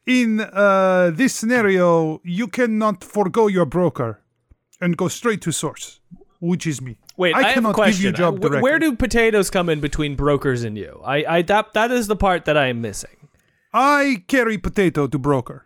[0.05, 4.21] in uh, this scenario, you cannot forego your broker
[4.81, 5.99] and go straight to source,
[6.39, 6.97] which is me.
[7.17, 8.61] Wait, I, have a cannot give you job directly.
[8.61, 11.01] Where do potatoes come in between brokers and you?
[11.03, 13.27] I, I that that is the part that I am missing.
[13.73, 15.65] I carry potato to broker.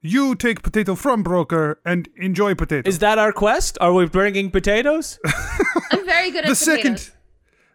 [0.00, 2.88] You take potato from broker and enjoy potato.
[2.88, 3.78] Is that our quest?
[3.80, 5.18] Are we bringing potatoes?
[5.90, 6.58] I'm very good at the potatoes.
[6.58, 7.10] second,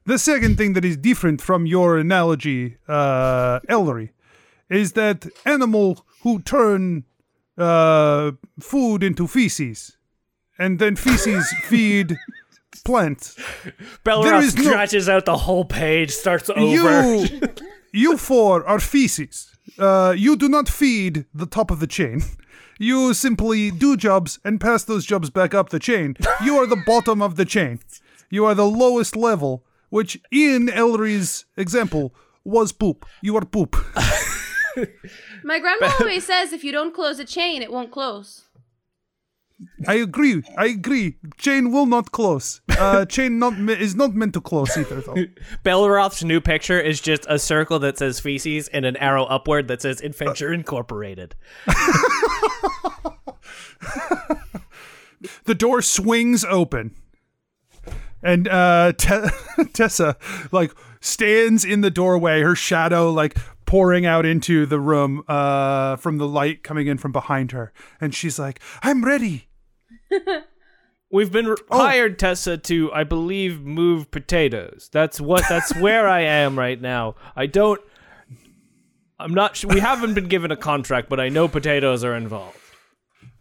[0.05, 4.11] the second thing that is different from your analogy, uh, Ellery,
[4.69, 7.05] is that animal who turn
[7.57, 9.97] uh, food into feces,
[10.57, 12.17] and then feces feed
[12.83, 13.35] plants.
[14.03, 16.61] Belroth is no- out the whole page, starts over.
[16.61, 17.41] You,
[17.91, 19.55] you four are feces.
[19.77, 22.23] Uh, you do not feed the top of the chain.
[22.79, 26.17] You simply do jobs and pass those jobs back up the chain.
[26.43, 27.79] You are the bottom of the chain.
[28.29, 29.63] You are the lowest level,
[29.93, 33.05] which in Ellery's example was poop.
[33.21, 33.75] You are poop.
[35.43, 38.45] My grandma always says if you don't close a chain, it won't close.
[39.87, 40.41] I agree.
[40.57, 41.17] I agree.
[41.37, 42.61] Chain will not close.
[42.75, 45.25] Uh, chain not me- is not meant to close either, though.
[45.63, 49.83] Belroth's new picture is just a circle that says feces and an arrow upward that
[49.83, 51.35] says Adventure Incorporated.
[55.45, 56.95] the door swings open
[58.23, 59.29] and uh Te-
[59.73, 60.17] tessa
[60.51, 66.17] like stands in the doorway her shadow like pouring out into the room uh from
[66.17, 69.47] the light coming in from behind her and she's like i'm ready
[71.11, 71.77] We've been r- Oh.
[71.77, 74.89] hired, Tessa, to I believe move potatoes.
[74.91, 75.43] That's what.
[75.47, 77.13] That's where I am right now.
[77.35, 77.79] I don't.
[79.19, 79.55] I'm not.
[79.55, 82.57] Sh- we haven't been given a contract, but I know potatoes are involved.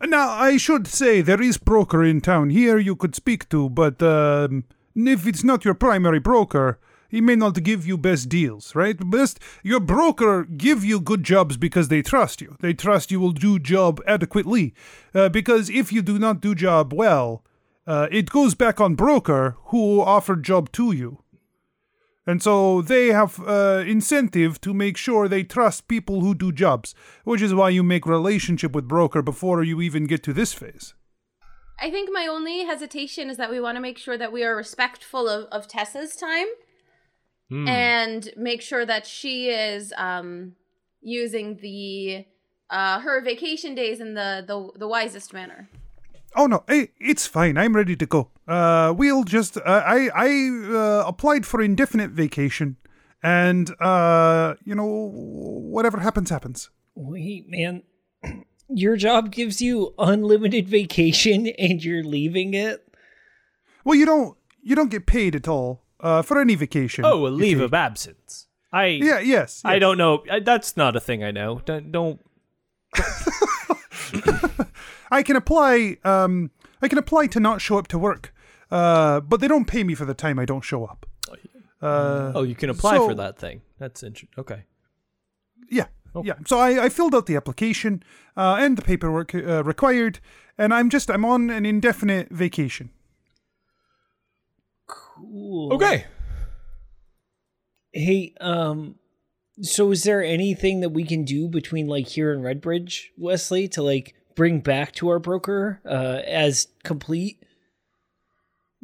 [0.06, 4.02] Now i should say there is broker in town here you could speak to but
[4.02, 6.78] um if it's not your primary broker
[7.12, 8.98] he may not give you best deals, right?
[9.10, 12.56] Best your broker give you good jobs because they trust you.
[12.60, 14.72] They trust you will do job adequately.
[15.14, 17.44] Uh, because if you do not do job well,
[17.86, 21.21] uh, it goes back on broker who offered job to you.
[22.26, 26.94] And so they have uh, incentive to make sure they trust people who do jobs,
[27.24, 30.94] which is why you make relationship with broker before you even get to this phase.
[31.80, 34.54] I think my only hesitation is that we want to make sure that we are
[34.54, 36.46] respectful of, of Tessa's time
[37.68, 40.54] and make sure that she is um,
[41.02, 42.24] using the
[42.70, 45.68] uh, her vacation days in the, the the wisest manner.
[46.34, 47.58] Oh no, hey, it's fine.
[47.58, 48.30] I'm ready to go.
[48.48, 49.56] Uh, we'll just.
[49.56, 52.76] Uh, I I uh, applied for indefinite vacation,
[53.22, 56.70] and uh, you know, whatever happens, happens.
[56.94, 57.82] Wait, man.
[58.68, 62.82] Your job gives you unlimited vacation and you're leaving it?
[63.84, 67.04] Well, you don't you don't get paid at all uh, for any vacation.
[67.04, 68.46] Oh, a leave of absence.
[68.72, 69.60] I Yeah, yes.
[69.64, 70.24] I don't know.
[70.30, 71.60] I- That's not a thing I know.
[71.66, 71.92] Don't.
[71.92, 72.20] don't
[75.10, 75.98] I can apply.
[76.04, 76.50] Um,
[76.82, 78.34] I can apply to not show up to work,
[78.70, 81.06] uh, but they don't pay me for the time I don't show up.
[81.80, 83.62] Uh, oh, you can apply so- for that thing.
[83.78, 84.28] That's interesting.
[84.38, 84.64] Okay.
[85.68, 85.86] Yeah,
[86.22, 86.34] yeah.
[86.46, 88.02] So I, I filled out the application
[88.36, 90.20] uh, and the paperwork uh, required,
[90.58, 92.90] and I'm just I'm on an indefinite vacation.
[94.86, 95.72] Cool.
[95.72, 96.04] Okay.
[97.92, 98.96] Hey, um,
[99.60, 103.82] so is there anything that we can do between like here and Redbridge, Wesley, to
[103.82, 107.42] like bring back to our broker uh, as complete?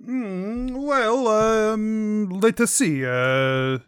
[0.01, 3.05] Mm, well, um, let us see.
[3.05, 3.79] Uh,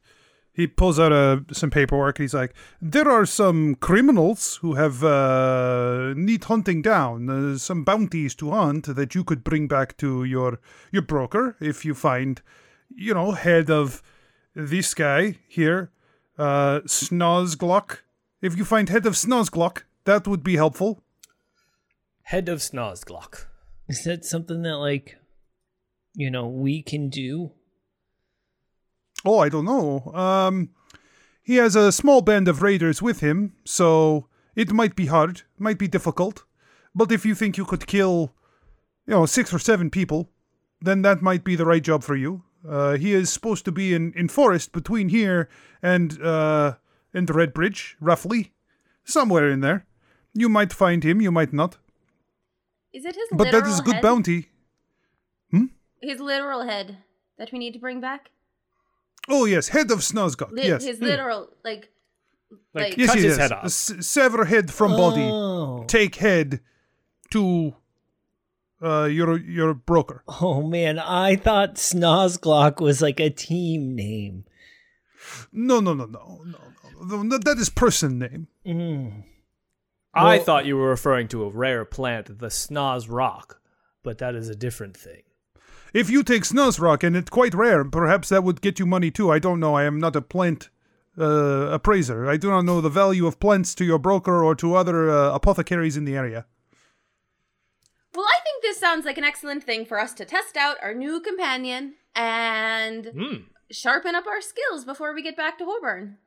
[0.53, 2.18] he pulls out uh, some paperwork.
[2.18, 7.31] He's like, "There are some criminals who have uh, need hunting down.
[7.31, 10.59] Uh, some bounties to hunt that you could bring back to your
[10.90, 12.42] your broker if you find,
[12.94, 14.03] you know, head of
[14.55, 15.92] this guy here,
[16.37, 17.99] uh, Snozglock.
[18.42, 21.03] If you find head of Snozglock, that would be helpful."
[22.31, 23.47] Head of Snozglock.
[23.88, 25.16] Is that something that like,
[26.14, 27.51] you know, we can do?
[29.25, 30.12] Oh, I don't know.
[30.14, 30.71] Um,
[31.43, 35.77] he has a small band of raiders with him, so it might be hard, might
[35.77, 36.45] be difficult.
[36.95, 38.33] But if you think you could kill,
[39.09, 40.31] you know, six or seven people,
[40.81, 42.45] then that might be the right job for you.
[42.64, 45.49] Uh, he is supposed to be in, in forest between here
[45.83, 46.75] and uh,
[47.12, 48.53] and Red Bridge, roughly,
[49.03, 49.85] somewhere in there.
[50.33, 51.79] You might find him, you might not,
[52.92, 54.03] Is it his but literal that is a good head?
[54.03, 54.48] bounty.
[56.03, 56.96] His literal head
[57.37, 58.31] that we need to bring back?
[59.29, 60.50] Oh yes, head of Snozglock.
[60.53, 61.90] Li- yes, His literal, like,
[62.72, 63.66] Like, like, yes, cut he his head off.
[63.66, 65.22] S- sever head from body.
[65.22, 65.85] Oh.
[65.87, 66.61] take head
[67.33, 67.74] to
[68.83, 70.24] uh, your your broker.
[70.40, 74.46] Oh man, I thought Snozglock was like a team name.
[75.53, 76.59] No, no, no, no, no,
[77.03, 77.38] no, no.
[77.38, 78.48] That is person name.
[78.66, 79.24] Mm.
[80.14, 83.61] I thought you were referring to a rare plant, the Snoz Rock,
[84.03, 85.23] but that is a different thing.
[85.92, 89.31] If you take Snozrock and it's quite rare, perhaps that would get you money too.
[89.31, 89.75] I don't know.
[89.75, 90.68] I am not a plant
[91.18, 92.29] uh, appraiser.
[92.29, 95.35] I do not know the value of plants to your broker or to other uh,
[95.35, 96.46] apothecaries in the area.
[98.14, 100.94] Well, I think this sounds like an excellent thing for us to test out our
[100.94, 103.35] new companion and Hmm.
[103.70, 106.18] sharpen up our skills before we get back to Hoburn.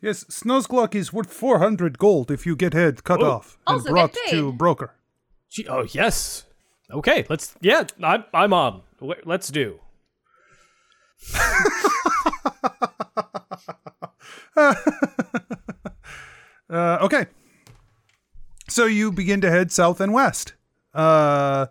[0.00, 3.30] Yes, Snozglock is worth four hundred gold if you get head cut Oh.
[3.30, 4.30] off and Also get brought paid.
[4.30, 4.94] to broker.
[5.50, 6.44] Gee, oh yes.
[6.90, 7.54] Okay, let's.
[7.60, 8.24] Yeah, I'm.
[8.32, 8.82] I'm on.
[9.24, 9.80] Let's do.
[16.70, 17.26] Uh, okay.
[18.68, 20.52] So you begin to head south and west.
[20.94, 21.66] Uh,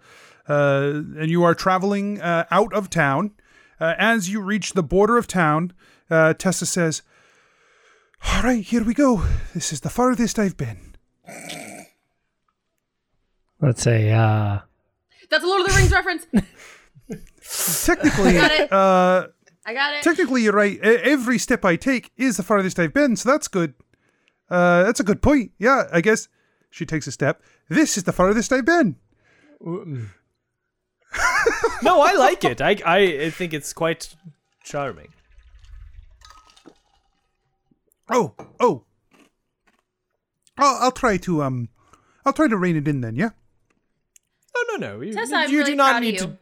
[0.49, 3.31] uh, and you are traveling uh, out of town.
[3.79, 5.71] Uh, as you reach the border of town,
[6.09, 7.03] uh, Tessa says,
[8.25, 9.23] All right, here we go.
[9.53, 10.95] This is the farthest I've been.
[13.61, 14.59] Let's say, uh,
[15.29, 16.27] That's a Lord of the Rings reference.
[17.85, 18.71] Technically, I Got it.
[18.71, 19.27] uh,
[19.65, 20.03] I got it.
[20.03, 20.75] technically, you're right.
[20.77, 23.73] E- Every step I take is the farthest I've been, so that's good.
[24.49, 25.51] Uh, that's a good point.
[25.57, 26.27] Yeah, I guess
[26.69, 27.41] she takes a step.
[27.69, 28.95] This is the farthest I've been.
[31.81, 32.61] No, I like it.
[32.61, 32.71] I.
[32.85, 34.13] I think it's quite
[34.63, 35.07] charming.
[38.09, 38.83] Oh, oh.
[40.57, 41.69] I'll, I'll try to um,
[42.25, 43.15] I'll try to rein it in then.
[43.15, 43.29] Yeah.
[44.55, 45.01] Oh no, no.
[45.01, 46.37] You, Tessa, I'm you really do not proud need of you to.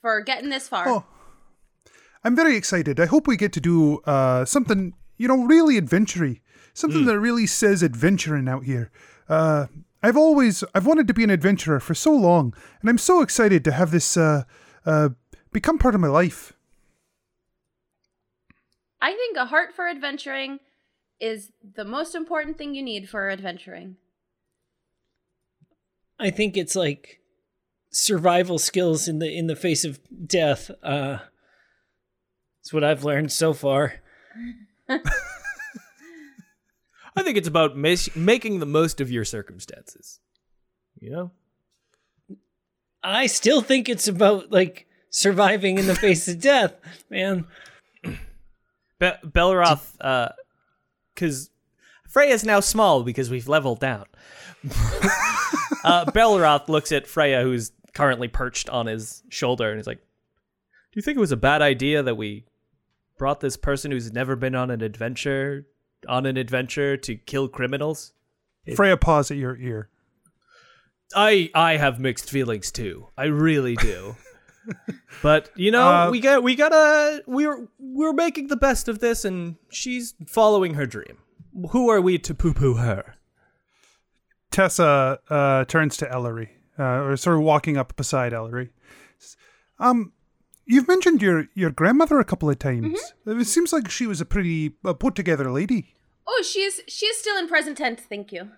[0.00, 0.88] for getting this far.
[0.88, 1.04] Oh,
[2.24, 2.98] I'm very excited.
[2.98, 6.40] I hope we get to do uh something you know really adventury,
[6.72, 8.90] something that really says adventuring out here.
[9.28, 9.66] Uh,
[10.02, 13.64] I've always I've wanted to be an adventurer for so long, and I'm so excited
[13.64, 14.44] to have this uh
[14.86, 15.10] uh
[15.52, 16.54] become part of my life.
[19.02, 20.60] I think a heart for adventuring
[21.20, 23.96] is the most important thing you need for adventuring.
[26.20, 27.18] I think it's like
[27.90, 30.70] survival skills in the in the face of death.
[30.84, 31.18] Uh
[32.60, 33.94] That's what I've learned so far.
[34.88, 35.00] I
[37.22, 40.20] think it's about mas- making the most of your circumstances.
[41.00, 41.32] You know?
[43.02, 46.74] I still think it's about like surviving in the face of death,
[47.10, 47.46] man.
[49.02, 50.28] Be- Belroth, uh,
[51.12, 51.50] because
[52.08, 54.04] Freya's now small because we've leveled down.
[55.84, 60.94] uh, Belroth looks at Freya, who's currently perched on his shoulder, and he's like, "Do
[60.94, 62.44] you think it was a bad idea that we
[63.18, 65.66] brought this person who's never been on an adventure
[66.08, 68.12] on an adventure to kill criminals?"
[68.76, 69.88] Freya paws at your ear.
[71.16, 73.08] I I have mixed feelings too.
[73.18, 74.14] I really do.
[75.22, 79.24] but you know, Uh, we got we gotta we're we're making the best of this,
[79.24, 81.18] and she's following her dream.
[81.70, 83.16] Who are we to poo poo her?
[84.50, 88.70] Tessa uh, turns to Ellery, uh, or sort of walking up beside Ellery.
[89.78, 90.12] Um,
[90.66, 93.14] you've mentioned your, your grandmother a couple of times.
[93.26, 95.94] It seems like she was a pretty uh, put together lady.
[96.26, 98.50] Oh, she is she is still in present tense, thank you.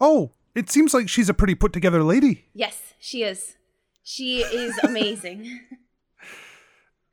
[0.00, 2.46] Oh, it seems like she's a pretty put together lady.
[2.54, 3.56] Yes, she is.
[4.02, 5.60] She is amazing.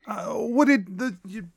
[0.06, 1.50] Uh, what did the you,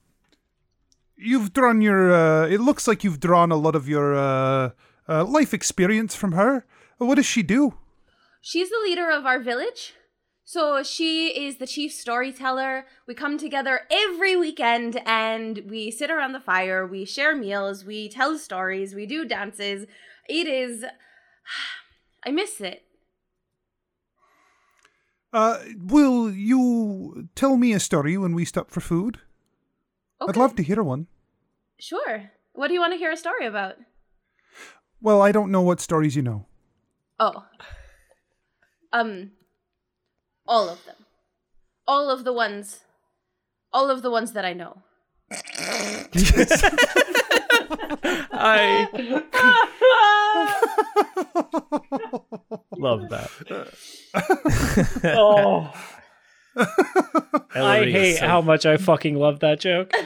[1.15, 2.13] you've drawn your?
[2.13, 4.71] Uh, it looks like you've drawn a lot of your uh,
[5.07, 6.65] uh, life experience from her.
[6.97, 7.75] What does she do?
[8.41, 9.93] She's the leader of our village.
[10.45, 12.85] So she is the chief storyteller.
[13.07, 18.09] We come together every weekend and we sit around the fire, we share meals, we
[18.09, 19.87] tell stories, we do dances.
[20.27, 20.83] It is
[22.25, 22.83] I miss it.
[25.33, 29.19] Uh, will you tell me a story when we stop for food?
[30.21, 31.07] I'd love to hear one.
[31.79, 32.29] Sure.
[32.53, 33.75] What do you want to hear a story about?
[35.01, 36.45] Well, I don't know what stories you know.
[37.19, 37.45] Oh.
[38.93, 39.31] Um
[40.47, 40.95] all of them.
[41.87, 42.81] All of the ones
[43.73, 44.83] all of the ones that I know.
[48.31, 48.87] I
[52.77, 53.29] love that.
[55.03, 55.71] Oh,
[56.55, 56.67] I
[57.55, 59.91] Ellery is hate so- how much I fucking love that joke.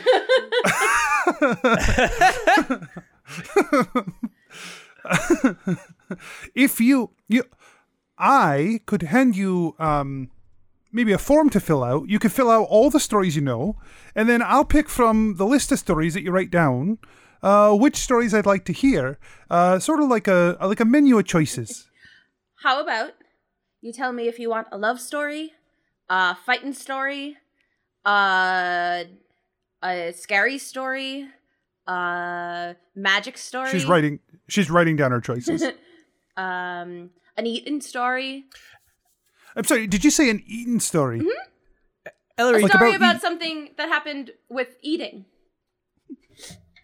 [6.55, 7.43] If you you,
[8.17, 10.29] I could hand you um
[10.91, 12.09] maybe a form to fill out.
[12.09, 13.77] You could fill out all the stories you know,
[14.15, 16.99] and then I'll pick from the list of stories that you write down.
[17.43, 19.19] Uh, which stories I'd like to hear,
[19.51, 21.86] uh, sort of like a like a menu of choices.
[22.63, 23.11] How about
[23.81, 25.53] you tell me if you want a love story,
[26.09, 27.37] a fighting story,
[28.05, 29.05] a
[29.83, 31.27] a scary story,
[31.87, 34.19] a magic story, She's writing.
[34.47, 35.61] She's writing down her choices.
[36.37, 38.45] um, an eaten story,
[39.55, 39.87] I'm sorry.
[39.87, 41.19] Did you say an Eaton story?
[42.05, 45.25] a Ellery, Like story about about, eat- something that happened with eating.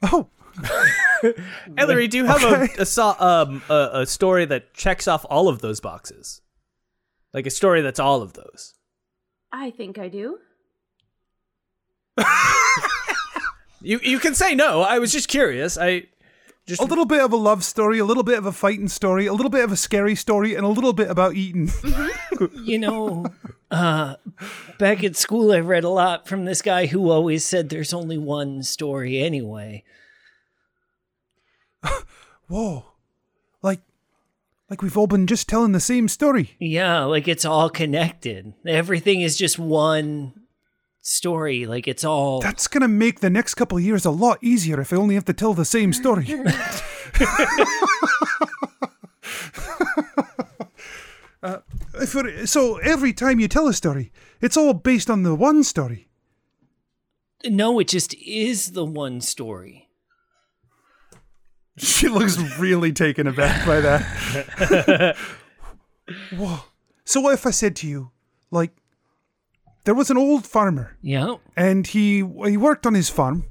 [0.04, 0.28] Oh,
[1.78, 2.74] Ellery, do you have Okay.
[2.78, 6.42] a a, um, a a story that checks off all of those boxes?
[7.34, 8.74] Like a story that's all of those.
[9.52, 10.38] I think I do.
[13.86, 14.82] You you can say no.
[14.82, 15.78] I was just curious.
[15.78, 16.04] I
[16.66, 19.26] just a little bit of a love story, a little bit of a fighting story,
[19.26, 21.72] a little bit of a scary story, and a little bit about eating.
[22.64, 23.28] You know,
[23.70, 24.16] uh,
[24.80, 28.18] back at school, I read a lot from this guy who always said there's only
[28.18, 29.84] one story anyway.
[32.48, 32.86] Whoa,
[33.62, 33.82] like,
[34.70, 36.56] like we've all been just telling the same story.
[36.60, 38.54] Yeah, like it's all connected.
[38.66, 40.34] Everything is just one
[41.04, 41.68] story.
[41.68, 42.42] Like it's all.
[42.42, 45.26] That's gonna make the next couple of years a lot easier if I only have
[45.26, 46.26] to tell the same story.
[51.44, 51.60] uh,
[52.08, 56.10] for, so every time you tell a story, it's all based on the one story.
[57.46, 59.82] No, it just is the one story.
[61.76, 65.16] She looks really taken aback by that.
[66.32, 66.60] Whoa.
[67.04, 68.12] So what if I said to you,
[68.52, 68.76] like,
[69.86, 70.98] there was an old farmer.
[71.02, 71.36] Yeah.
[71.56, 72.18] and he
[72.52, 73.44] he worked on his farm.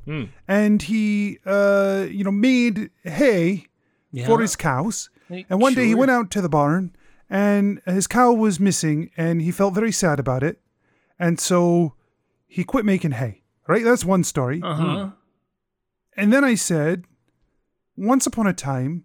[0.49, 3.67] And he uh you know made hay
[4.13, 4.27] Yeah.
[4.27, 5.11] for his cows.
[5.31, 6.95] Like, and one day he went out to the barn
[7.31, 10.61] and his cow was missing and he felt very sad about it.
[11.19, 11.95] And so
[12.47, 13.85] he quit making hay right?
[13.85, 14.61] That's one story.
[14.63, 15.11] Uh huh.
[16.17, 17.05] and then i said
[17.97, 19.05] once upon a time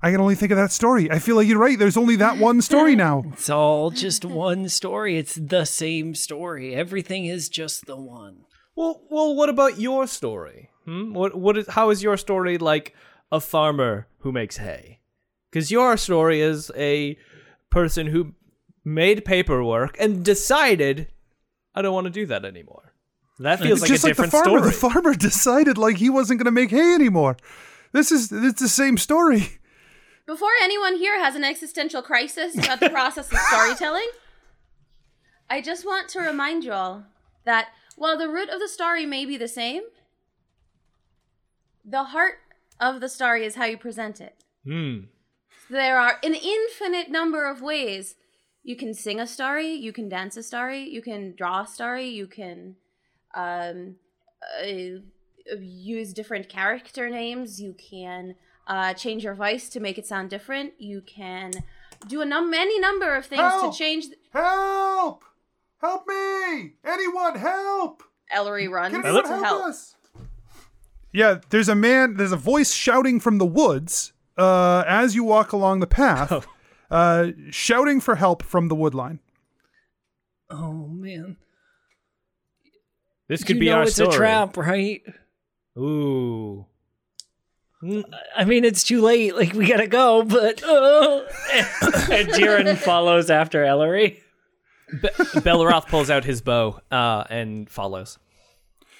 [0.00, 1.10] I can only think of that story.
[1.10, 1.78] I feel like you're right.
[1.78, 3.24] There's only that one story now.
[3.32, 5.16] It's all just one story.
[5.18, 6.74] It's the same story.
[6.74, 8.44] Everything is just the one.
[8.76, 10.70] Well, well, what about your story?
[10.84, 11.12] Hmm?
[11.12, 12.94] What what is how is your story like
[13.32, 15.00] a farmer who makes hay?
[15.50, 17.18] Because your story is a
[17.70, 18.34] person who
[18.84, 21.08] made paperwork and decided
[21.74, 22.92] I don't want to do that anymore.
[23.40, 24.44] That feels like Just a like the farmer.
[24.44, 24.62] story.
[24.62, 27.36] The farmer decided like he wasn't going to make hay anymore.
[27.92, 29.57] This is it's the same story.
[30.28, 34.10] Before anyone here has an existential crisis about the process of storytelling,
[35.48, 37.06] I just want to remind you all
[37.46, 39.84] that while the root of the story may be the same,
[41.82, 42.40] the heart
[42.78, 44.44] of the story is how you present it.
[44.64, 45.04] Hmm.
[45.70, 48.14] There are an infinite number of ways
[48.62, 52.06] you can sing a story, you can dance a story, you can draw a story,
[52.06, 52.76] you can
[53.34, 53.96] um,
[54.62, 55.00] uh,
[55.58, 58.34] use different character names, you can
[58.68, 61.52] uh, change your voice to make it sound different, you can
[62.06, 63.72] do a num- any number of things Help!
[63.72, 64.06] to change.
[64.06, 65.24] th- Help!
[65.80, 66.74] Help me!
[66.84, 68.02] Anyone help!
[68.30, 69.44] Ellery runs Can to anyone help.
[69.44, 69.94] help us?
[71.12, 75.52] Yeah, there's a man, there's a voice shouting from the woods uh, as you walk
[75.52, 76.46] along the path,
[76.90, 79.18] uh, shouting for help from the woodline.
[80.50, 81.36] Oh man.
[83.28, 84.08] This could you be know our it's story.
[84.14, 85.02] a trap, right?
[85.78, 86.66] Ooh.
[87.82, 89.36] I mean, it's too late.
[89.36, 91.22] Like we gotta go, but uh.
[91.52, 94.20] and Jiren follows after Ellery.
[94.90, 95.08] Be-
[95.40, 98.18] Belroth pulls out his bow uh, and follows.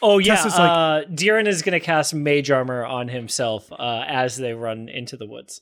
[0.00, 4.04] Oh yeah, Tess is like- uh, Jiren is gonna cast mage armor on himself uh,
[4.06, 5.60] as they run into the woods.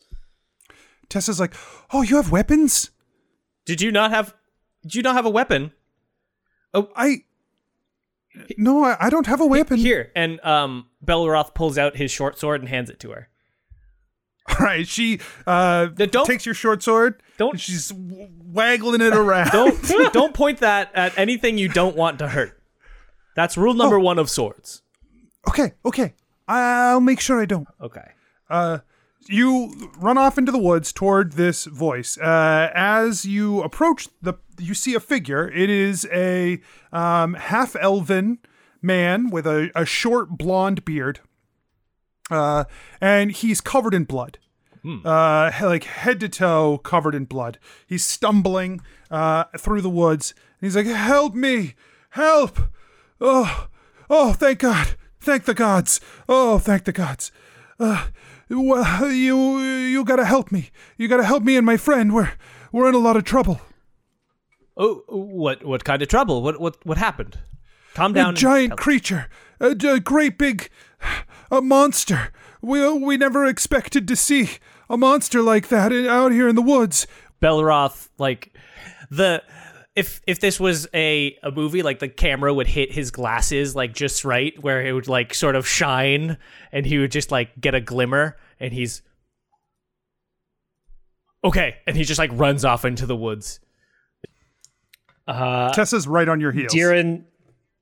[1.08, 1.54] Tessa's like,
[1.92, 2.90] "Oh, you have weapons?
[3.64, 4.34] Did you not have?
[4.82, 5.72] Did you not have a weapon?
[6.74, 7.22] Oh, I
[8.58, 9.78] no, I, I don't have a weapon.
[9.78, 13.28] Here, and um, Belroth pulls out his short sword and hands it to her.
[14.48, 17.22] All right, she uh, don't- takes your short sword.
[17.36, 19.50] Don't- she's waggling it around.
[19.50, 19.82] Don't
[20.12, 22.60] don't point that at anything you don't want to hurt.
[23.34, 24.82] That's rule number one of swords.
[25.48, 26.14] okay, okay,
[26.48, 27.68] I'll make sure I don't.
[27.80, 28.12] Okay.
[28.48, 28.78] Uh,
[29.28, 32.16] you run off into the woods toward this voice.
[32.16, 35.48] Uh, as you approach the, you see a figure.
[35.50, 36.60] It is a
[36.92, 38.38] um, half elven
[38.86, 41.20] man with a, a short blonde beard,
[42.30, 42.64] uh,
[43.00, 44.38] and he's covered in blood.
[45.04, 47.58] Uh, like head to toe covered in blood.
[47.88, 48.80] He's stumbling
[49.10, 50.32] uh, through the woods.
[50.60, 51.74] And he's like, "Help me!
[52.10, 52.58] Help!
[53.20, 53.66] Oh,
[54.08, 54.32] oh!
[54.32, 54.94] Thank God!
[55.20, 56.00] Thank the gods!
[56.28, 57.32] Oh, thank the gods!
[57.80, 58.06] Uh,
[58.48, 60.70] well, you you gotta help me.
[60.96, 62.14] You gotta help me and my friend.
[62.14, 62.34] We're
[62.70, 63.60] we're in a lot of trouble.
[64.76, 66.42] Oh, what what kind of trouble?
[66.42, 67.38] What what what happened?
[67.96, 68.28] Calm A down.
[68.28, 69.28] and giant creature,
[69.58, 70.68] a, a great big,
[71.50, 72.30] a monster.
[72.60, 74.50] We we never expected to see
[74.90, 77.06] a monster like that in- out here in the woods.
[77.42, 78.52] Belroth like
[79.10, 79.42] the
[79.94, 83.94] if if this was a a movie like the camera would hit his glasses like
[83.94, 86.36] just right where it would like sort of shine
[86.72, 89.02] and he would just like get a glimmer and he's
[91.44, 93.60] okay and he just like runs off into the woods.
[95.28, 96.72] Uh, Tessa's right on your heels.
[96.72, 97.24] Jiren,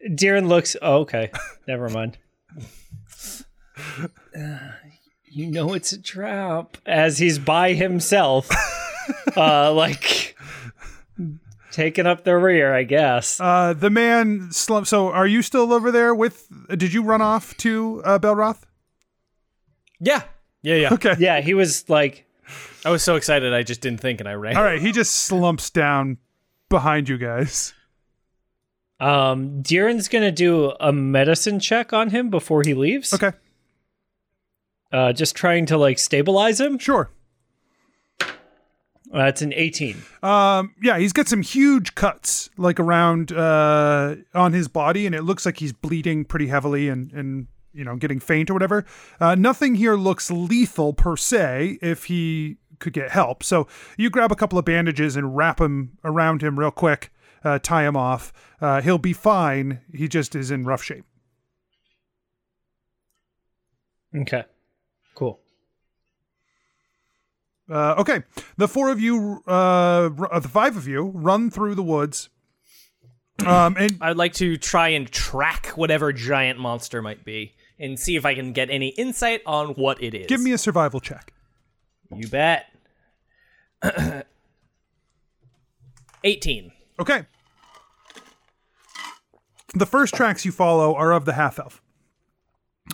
[0.06, 0.76] Jiren looks.
[0.82, 1.30] Oh, okay,
[1.66, 2.18] never mind.
[4.36, 4.58] Uh,
[5.24, 6.76] you know it's a trap.
[6.86, 8.48] As he's by himself,
[9.36, 10.36] uh, like
[11.70, 13.40] taking up the rear, I guess.
[13.40, 14.86] Uh, the man slump.
[14.86, 16.46] So, are you still over there with?
[16.68, 18.62] Did you run off to uh, Belroth?
[20.00, 20.22] Yeah.
[20.62, 20.94] Yeah, yeah.
[20.94, 21.14] Okay.
[21.18, 22.24] yeah, he was like,
[22.84, 24.56] I was so excited I just didn't think and I ran.
[24.56, 24.80] All right.
[24.80, 26.18] He just slumps down
[26.68, 27.74] behind you guys.
[29.00, 33.12] Um, Jiren's gonna do a medicine check on him before he leaves.
[33.12, 33.32] Okay.
[34.92, 36.78] Uh, just trying to like stabilize him.
[36.78, 37.10] Sure.
[39.12, 40.02] Uh, it's an 18.
[40.24, 45.22] Um, yeah, he's got some huge cuts like around uh, on his body, and it
[45.22, 48.84] looks like he's bleeding pretty heavily and and you know getting faint or whatever.
[49.20, 51.78] Uh, nothing here looks lethal per se.
[51.80, 55.96] If he could get help, so you grab a couple of bandages and wrap him
[56.02, 57.12] around him real quick,
[57.44, 58.32] uh, tie him off.
[58.60, 59.80] Uh, he'll be fine.
[59.92, 61.04] He just is in rough shape.
[64.16, 64.44] Okay,
[65.14, 65.40] cool.
[67.68, 68.22] Uh, okay,
[68.56, 72.28] the four of you, uh, r- uh, the five of you, run through the woods.
[73.44, 78.14] Um, and I'd like to try and track whatever giant monster might be and see
[78.14, 80.26] if I can get any insight on what it is.
[80.28, 81.32] give me a survival check.
[82.14, 82.66] You bet.
[86.22, 86.70] 18.
[87.00, 87.26] Okay.
[89.74, 91.82] The first tracks you follow are of the half elf.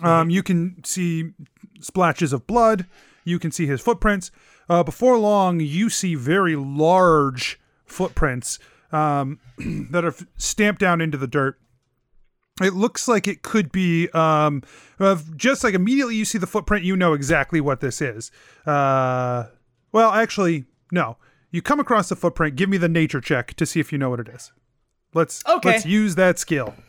[0.01, 1.31] Um, you can see
[1.79, 2.85] splashes of blood
[3.23, 4.31] You can see his footprints.
[4.69, 8.57] Uh, before long, you see very large footprints
[8.91, 9.39] um,
[9.91, 11.59] that are stamped down into the dirt.
[12.61, 14.63] It looks like it could be um,
[15.35, 18.31] just like immediately you see the footprint, you know exactly what this is.
[18.65, 19.45] Uh,
[19.91, 21.17] well, actually, no.
[21.51, 22.55] You come across the footprint.
[22.55, 24.51] Give me the nature check to see if you know what it is.
[25.13, 25.69] Let's Okay.
[25.71, 26.73] let's use that skill.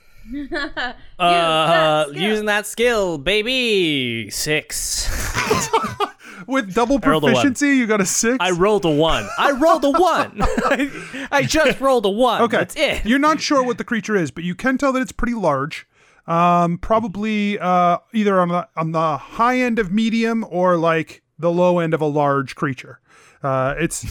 [1.18, 2.16] Uh, skill.
[2.22, 4.30] using that skill, baby.
[4.30, 5.08] Six.
[6.46, 7.34] With double rolled a one.
[7.34, 8.36] proficiency, you got a six.
[8.40, 9.28] I rolled a one.
[9.38, 10.38] I rolled a one.
[10.40, 12.42] I, I just rolled a one.
[12.42, 12.56] Okay.
[12.56, 13.04] That's it.
[13.06, 15.86] You're not sure what the creature is, but you can tell that it's pretty large.
[16.26, 21.50] Um, probably uh, either on the on the high end of medium or like the
[21.50, 23.00] low end of a large creature.
[23.43, 24.05] Uh, it's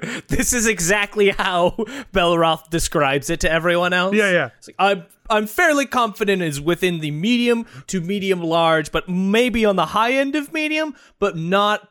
[0.28, 1.74] This is exactly how
[2.12, 4.14] Belroth describes it to everyone else.
[4.14, 4.50] yeah, yeah.
[4.66, 9.76] Like, I'm I'm fairly confident is within the medium to medium large, but maybe on
[9.76, 11.88] the high end of medium, but not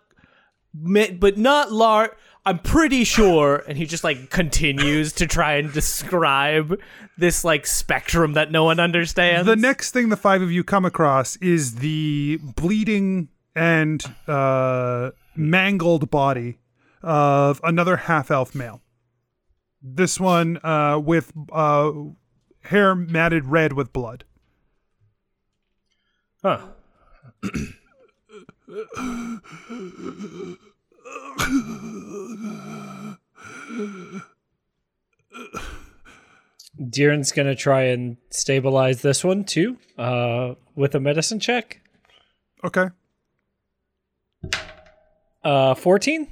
[0.74, 2.12] but not large.
[2.44, 6.80] I'm pretty sure, and he just like continues to try and describe
[7.18, 9.46] this like spectrum that no one understands.
[9.46, 16.10] The next thing the five of you come across is the bleeding and uh, mangled
[16.10, 16.58] body
[17.02, 18.82] of another half elf male.
[19.82, 21.92] This one uh, with uh,
[22.66, 24.24] hair matted red with blood.
[26.44, 26.68] Huh.
[36.90, 41.82] Deeran's gonna try and stabilize this one too, uh, with a medicine check.
[42.64, 42.88] Okay.
[45.44, 46.28] Uh, fourteen.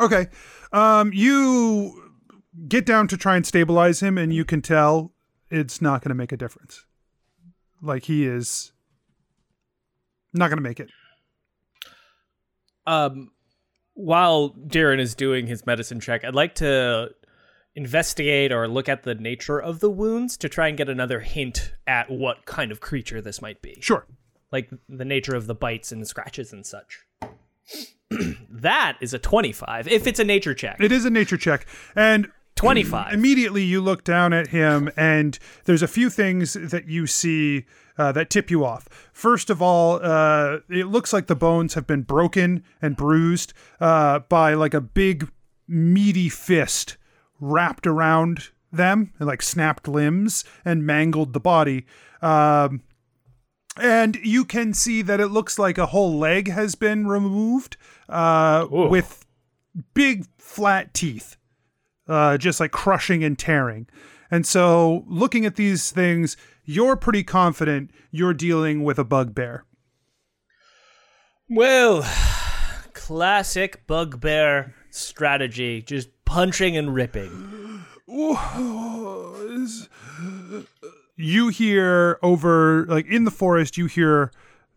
[0.00, 0.28] Okay.
[0.72, 2.12] Um, you
[2.68, 5.12] get down to try and stabilize him, and you can tell
[5.50, 6.84] it's not going to make a difference.
[7.82, 8.72] Like he is
[10.32, 10.90] not going to make it.
[12.86, 13.30] um,
[13.94, 17.10] while Darren is doing his medicine check, I'd like to
[17.74, 21.72] investigate or look at the nature of the wounds to try and get another hint
[21.86, 23.76] at what kind of creature this might be.
[23.80, 24.06] Sure.
[24.50, 27.00] Like the nature of the bites and scratches and such.
[28.50, 30.76] That is a 25, if it's a nature check.
[30.80, 33.12] It is a nature check, and 25.
[33.12, 37.66] immediately you look down at him, and there's a few things that you see
[37.96, 38.88] uh, that tip you off.
[39.12, 44.20] First of all, uh, it looks like the bones have been broken and bruised uh,
[44.20, 45.30] by like a big,
[45.66, 46.96] meaty fist
[47.40, 51.86] wrapped around them, and like snapped limbs and mangled the body.
[52.20, 52.82] Um,
[53.80, 57.76] and you can see that it looks like a whole leg has been removed
[58.08, 59.24] uh, with
[59.94, 61.36] big flat teeth
[62.08, 63.86] uh, just like crushing and tearing.
[64.30, 69.64] And so, looking at these things, you're pretty confident you're dealing with a bugbear.
[71.48, 72.02] Well,
[72.92, 77.84] classic bugbear strategy, just punching and ripping.
[81.20, 84.30] You hear over, like in the forest, you hear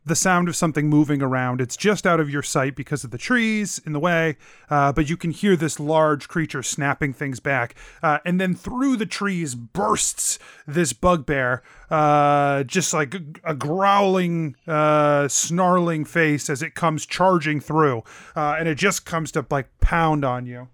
[0.03, 1.61] the sound of something moving around.
[1.61, 4.37] It's just out of your sight because of the trees in the way,
[4.67, 7.75] uh, but you can hear this large creature snapping things back.
[8.01, 11.61] Uh, and then through the trees bursts this bugbear,
[11.91, 18.01] uh, just like a, growling, uh, snarling face as it comes charging through.
[18.35, 20.69] Uh, and it just comes to like pound on you.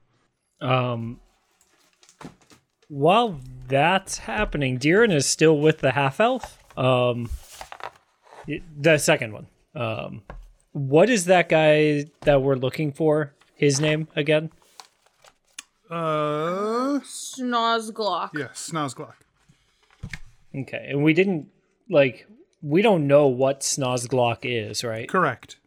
[0.62, 1.20] Um,
[2.88, 6.60] while that's happening, Deeran is still with the half elf.
[6.78, 7.30] Um,
[8.80, 9.48] the second one.
[9.76, 10.22] Um,
[10.72, 13.34] what is that guy that we're looking for?
[13.56, 14.52] His name again?
[15.90, 18.32] Uh, Snozglock.
[18.34, 19.14] yeah, Snozglock.
[20.56, 21.48] Okay, and we didn't
[21.90, 22.28] like
[22.62, 25.08] we don't know what Snozglock is, right?
[25.08, 25.58] Correct.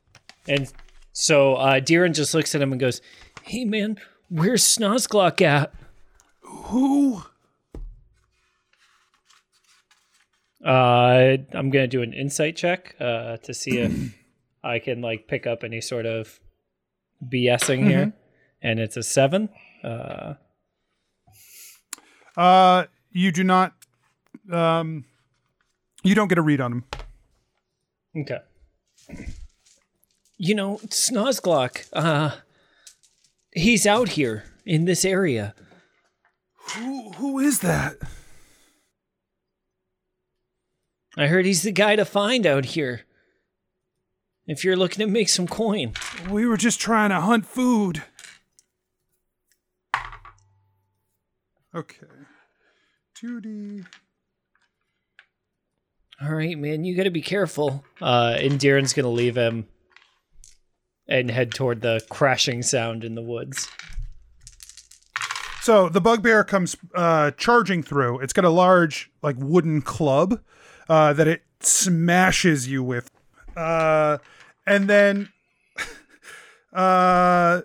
[0.48, 0.72] And
[1.12, 3.00] so uh, Deeran just looks at him and goes,
[3.42, 3.98] "Hey man,
[4.28, 5.72] where's Snozglock at?"
[6.50, 7.22] Who?
[10.64, 14.14] Uh, I'm gonna do an insight check uh, to see if
[14.62, 16.38] I can like pick up any sort of
[17.24, 18.12] BSing here,
[18.62, 19.48] and it's a seven.
[19.82, 20.34] Uh,
[22.36, 23.72] Uh, you do not.
[24.52, 25.04] Um,
[26.04, 26.84] you don't get a read on him.
[28.16, 28.38] okay.
[30.38, 31.86] You know, Snozglock.
[31.92, 32.36] Uh,
[33.52, 35.54] he's out here in this area.
[36.74, 37.12] Who?
[37.12, 37.96] Who is that?
[41.16, 43.02] I heard he's the guy to find out here.
[44.46, 45.92] If you're looking to make some coin.
[46.28, 48.02] We were just trying to hunt food.
[51.74, 52.06] Okay.
[53.16, 53.86] 2D.
[56.22, 57.84] All right, man, you got to be careful.
[58.00, 59.68] Uh, and Darren's gonna leave him
[61.08, 63.68] and head toward the crashing sound in the woods.
[65.62, 68.20] So the bugbear comes uh, charging through.
[68.20, 70.40] It's got a large, like wooden club
[70.88, 73.10] uh, that it smashes you with,
[73.56, 74.18] uh,
[74.66, 75.28] and then
[76.72, 77.60] uh,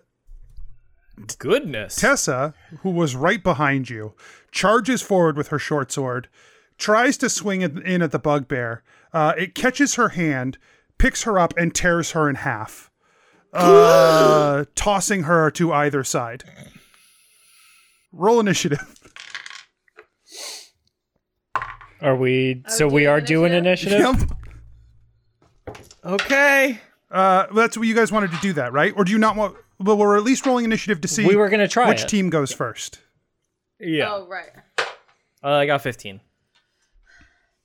[1.38, 1.96] Goodness.
[1.96, 4.14] Tessa, who was right behind you,
[4.52, 6.28] charges forward with her short sword,
[6.78, 8.84] tries to swing it in at the bugbear.
[9.14, 10.58] Uh, it catches her hand,
[10.98, 12.92] picks her up, and tears her in half,
[13.54, 16.44] uh, tossing her to either side.
[18.18, 18.80] Roll initiative.
[22.02, 22.64] Are we?
[22.70, 24.00] so we doing are doing initiative?
[24.00, 24.30] initiative.
[25.68, 25.78] Yep.
[26.06, 26.80] okay.
[27.12, 28.94] Uh, that's what you guys wanted to do that, right?
[28.96, 29.56] Or do you not want?
[29.80, 32.08] Well, we're at least rolling initiative to see We were gonna try which it.
[32.10, 33.00] team goes first.
[33.80, 34.10] Yeah.
[34.14, 34.50] Oh, right.
[35.44, 36.22] Uh, I got 15.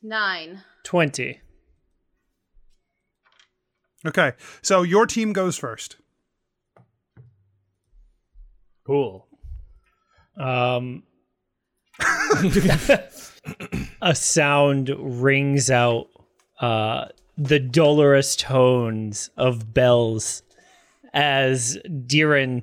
[0.03, 0.63] Nine.
[0.85, 1.41] Twenty.
[4.05, 4.33] Okay,
[4.63, 5.97] so your team goes first.
[8.87, 9.27] Cool.
[10.37, 11.03] Um,
[14.03, 16.09] a sound rings out
[16.61, 17.07] uh,
[17.37, 20.43] the dolorous tones of bells
[21.13, 22.63] as Diran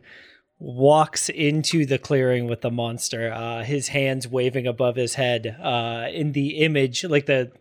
[0.59, 6.07] walks into the clearing with the monster, uh, his hands waving above his head uh,
[6.11, 7.51] in the image, like the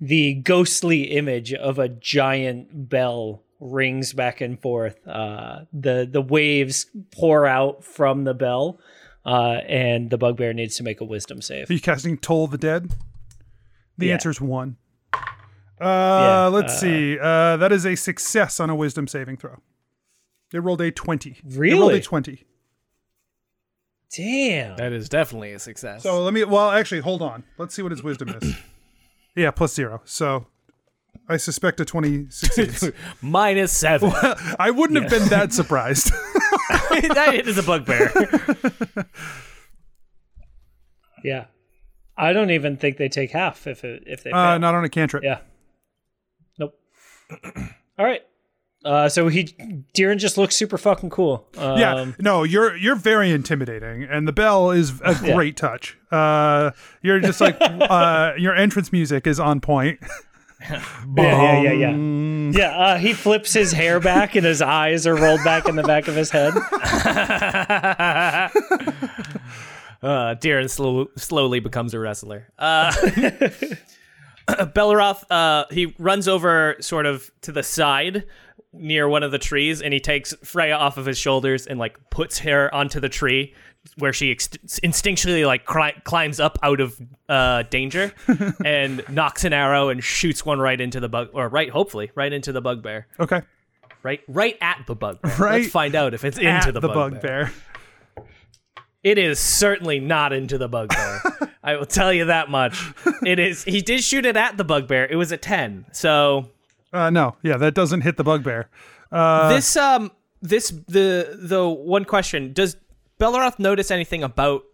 [0.00, 5.06] the ghostly image of a giant bell rings back and forth.
[5.06, 8.80] Uh, the the waves pour out from the bell,
[9.24, 11.70] uh, and the bugbear needs to make a wisdom save.
[11.70, 12.92] Are you casting Toll of the Dead?
[13.98, 14.14] The Yeah.
[14.14, 14.76] answer is one.
[15.14, 15.18] Uh,
[15.80, 17.18] Yeah, let's uh, see.
[17.18, 19.58] Uh, that is a success on a Wisdom saving throw.
[20.50, 21.40] They rolled a twenty.
[21.44, 21.70] Really?
[21.70, 22.00] They rolled Really?
[22.00, 22.44] a twenty.
[24.14, 24.76] Damn.
[24.76, 26.02] That is definitely a success.
[26.02, 26.44] So let me.
[26.44, 27.44] Well, actually, hold on.
[27.58, 28.54] Let's see what his Wisdom is.
[29.34, 30.02] yeah, plus zero.
[30.04, 30.46] So
[31.28, 32.90] I suspect a twenty succeeds.
[33.22, 34.12] Minus seven.
[34.58, 36.12] I wouldn't have been that surprised.
[37.14, 38.12] that is a bugbear.
[41.24, 41.44] Yeah.
[42.16, 44.38] I don't even think they take half if it, if they fail.
[44.38, 45.22] uh, not on a cantrip.
[45.22, 45.38] Yeah.
[46.58, 46.78] Nope.
[47.98, 48.22] All right.
[48.84, 49.44] Uh, so he
[49.96, 51.46] Diran just looks super fucking cool.
[51.56, 55.96] Um, Yeah, no, you're you're very intimidating, and the bell is a great touch.
[56.10, 60.00] Uh, you're just like uh, your entrance music is on point.
[61.16, 61.18] yeah,
[61.62, 61.96] yeah, yeah, yeah.
[62.52, 65.82] Yeah, uh, he flips his hair back and his eyes are rolled back in the
[65.82, 66.52] back of his head.
[70.02, 72.48] Uh, Darren slow, slowly becomes a wrestler.
[72.58, 72.90] Uh,
[74.48, 78.24] Belroth, uh, he runs over sort of to the side
[78.72, 81.98] near one of the trees, and he takes Freya off of his shoulders and like
[82.10, 83.54] puts her onto the tree,
[83.98, 84.48] where she ex-
[84.82, 88.12] instinctually like cri- climbs up out of uh, danger,
[88.64, 92.32] and knocks an arrow and shoots one right into the bug, or right, hopefully, right
[92.32, 93.42] into the bugbear, Okay,
[94.02, 95.34] right, right at the bugbear.
[95.38, 97.20] Right Let's find out if it's into the, the bugbear.
[97.20, 97.52] bugbear.
[99.02, 101.20] It is certainly not into the bugbear.
[101.64, 102.80] I will tell you that much.
[103.24, 103.64] It is.
[103.64, 105.06] He did shoot it at the bugbear.
[105.10, 105.86] It was a ten.
[105.92, 106.50] So
[106.92, 108.68] Uh, no, yeah, that doesn't hit the bugbear.
[109.10, 110.10] Uh, this um
[110.40, 112.76] this the the one question does
[113.22, 114.64] Belroth notice anything about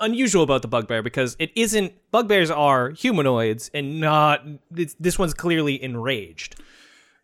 [0.00, 5.80] unusual about the bugbear because it isn't bugbears are humanoids and not this one's clearly
[5.80, 6.56] enraged.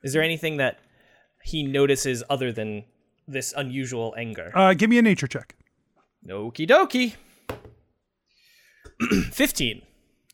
[0.04, 0.78] Is there anything that
[1.42, 2.84] he notices other than
[3.26, 4.52] this unusual anger?
[4.54, 5.56] uh, give me a nature check.
[6.28, 7.14] Okie dokie.
[9.32, 9.82] Fifteen.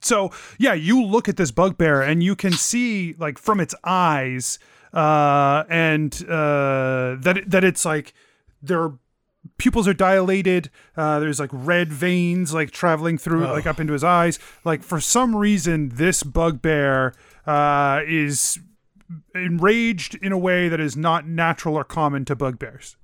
[0.03, 4.59] So yeah, you look at this bugbear and you can see like from its eyes,
[4.93, 8.13] uh, and uh, that it, that it's like
[8.61, 8.91] their
[9.57, 10.71] pupils are dilated.
[10.97, 14.39] Uh, there's like red veins like traveling through like up into his eyes.
[14.65, 17.15] Like for some reason, this bugbear
[17.47, 18.59] uh, is
[19.35, 22.97] enraged in a way that is not natural or common to bugbears.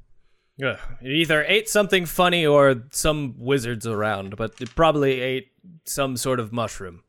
[0.62, 0.78] Ugh.
[1.02, 5.48] It either ate something funny or some wizards around, but it probably ate
[5.84, 7.02] some sort of mushroom.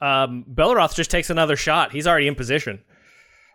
[0.00, 1.92] Um, Belroth just takes another shot.
[1.92, 2.82] He's already in position.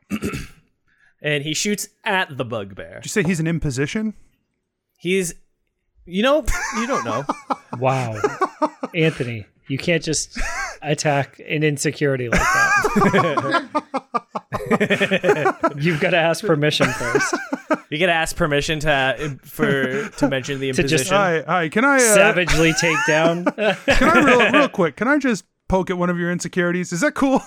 [1.21, 2.95] and he shoots at the bugbear.
[2.95, 4.13] Did you say he's an imposition?
[5.01, 5.33] He's,
[6.05, 6.45] you know,
[6.77, 7.23] you don't know.
[7.79, 8.15] Wow.
[8.93, 10.37] Anthony, you can't just
[10.83, 13.65] attack an insecurity like that.
[15.77, 17.33] You've got to ask permission first.
[17.89, 21.15] You gotta ask permission to for to mention the To just- imposition.
[21.15, 21.69] Hi, hi.
[21.69, 23.45] Can I uh, Savagely take down.
[23.45, 24.97] Can I real, real quick?
[24.97, 26.91] Can I just poke at one of your insecurities?
[26.93, 27.41] Is that cool?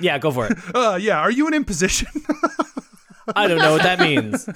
[0.00, 0.56] yeah, go for it.
[0.74, 1.18] Uh, yeah.
[1.18, 2.08] Are you an imposition?
[3.34, 4.48] I don't know what that means.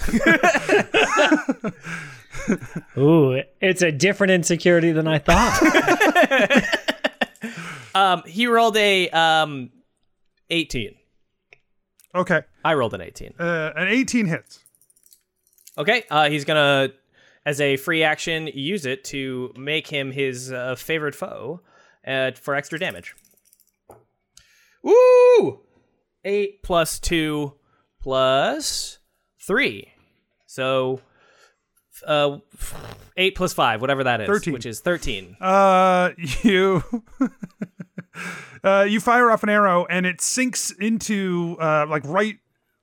[2.99, 6.67] Ooh, it's a different insecurity than I thought.
[7.93, 9.71] Um, he rolled a um,
[10.49, 10.95] eighteen.
[12.15, 12.43] okay.
[12.65, 13.35] I rolled an 18.
[13.37, 14.61] Uh, an 18 hits.
[15.77, 16.91] Okay, uh, he's gonna,
[17.45, 21.63] as a free action, use it to make him his uh, favorite foe
[22.07, 23.17] uh, for extra damage.
[24.85, 25.61] Woo!
[26.25, 27.55] Eight plus two
[28.03, 28.99] plus
[29.41, 29.93] three.
[30.47, 31.01] So,
[32.07, 32.39] uh,
[33.17, 34.53] eight plus five, whatever that is, 13.
[34.53, 35.37] which is 13.
[35.41, 36.11] Uh,
[36.43, 36.83] you
[38.65, 42.39] uh, you fire off an arrow and it sinks into uh, like right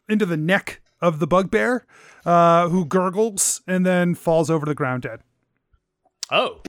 [0.07, 1.86] into the neck of the bugbear,
[2.26, 5.22] uh, who gurgles and then falls over the ground dead.
[6.32, 6.61] Oh.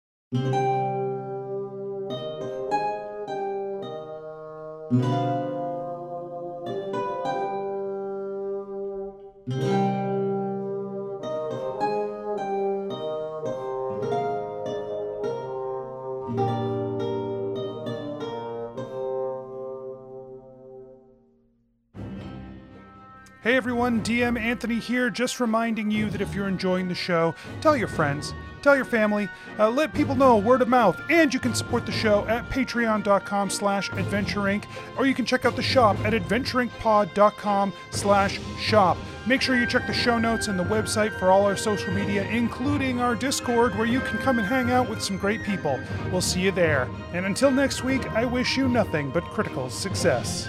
[24.08, 28.32] DM Anthony here, just reminding you that if you're enjoying the show, tell your friends,
[28.62, 29.28] tell your family,
[29.58, 33.50] uh, let people know word of mouth, and you can support the show at patreon.com
[33.50, 34.64] slash adventureinc,
[34.96, 38.96] or you can check out the shop at adventureincpod.com slash shop.
[39.26, 42.26] Make sure you check the show notes and the website for all our social media,
[42.30, 45.78] including our Discord, where you can come and hang out with some great people.
[46.10, 46.88] We'll see you there.
[47.12, 50.48] And until next week, I wish you nothing but critical success.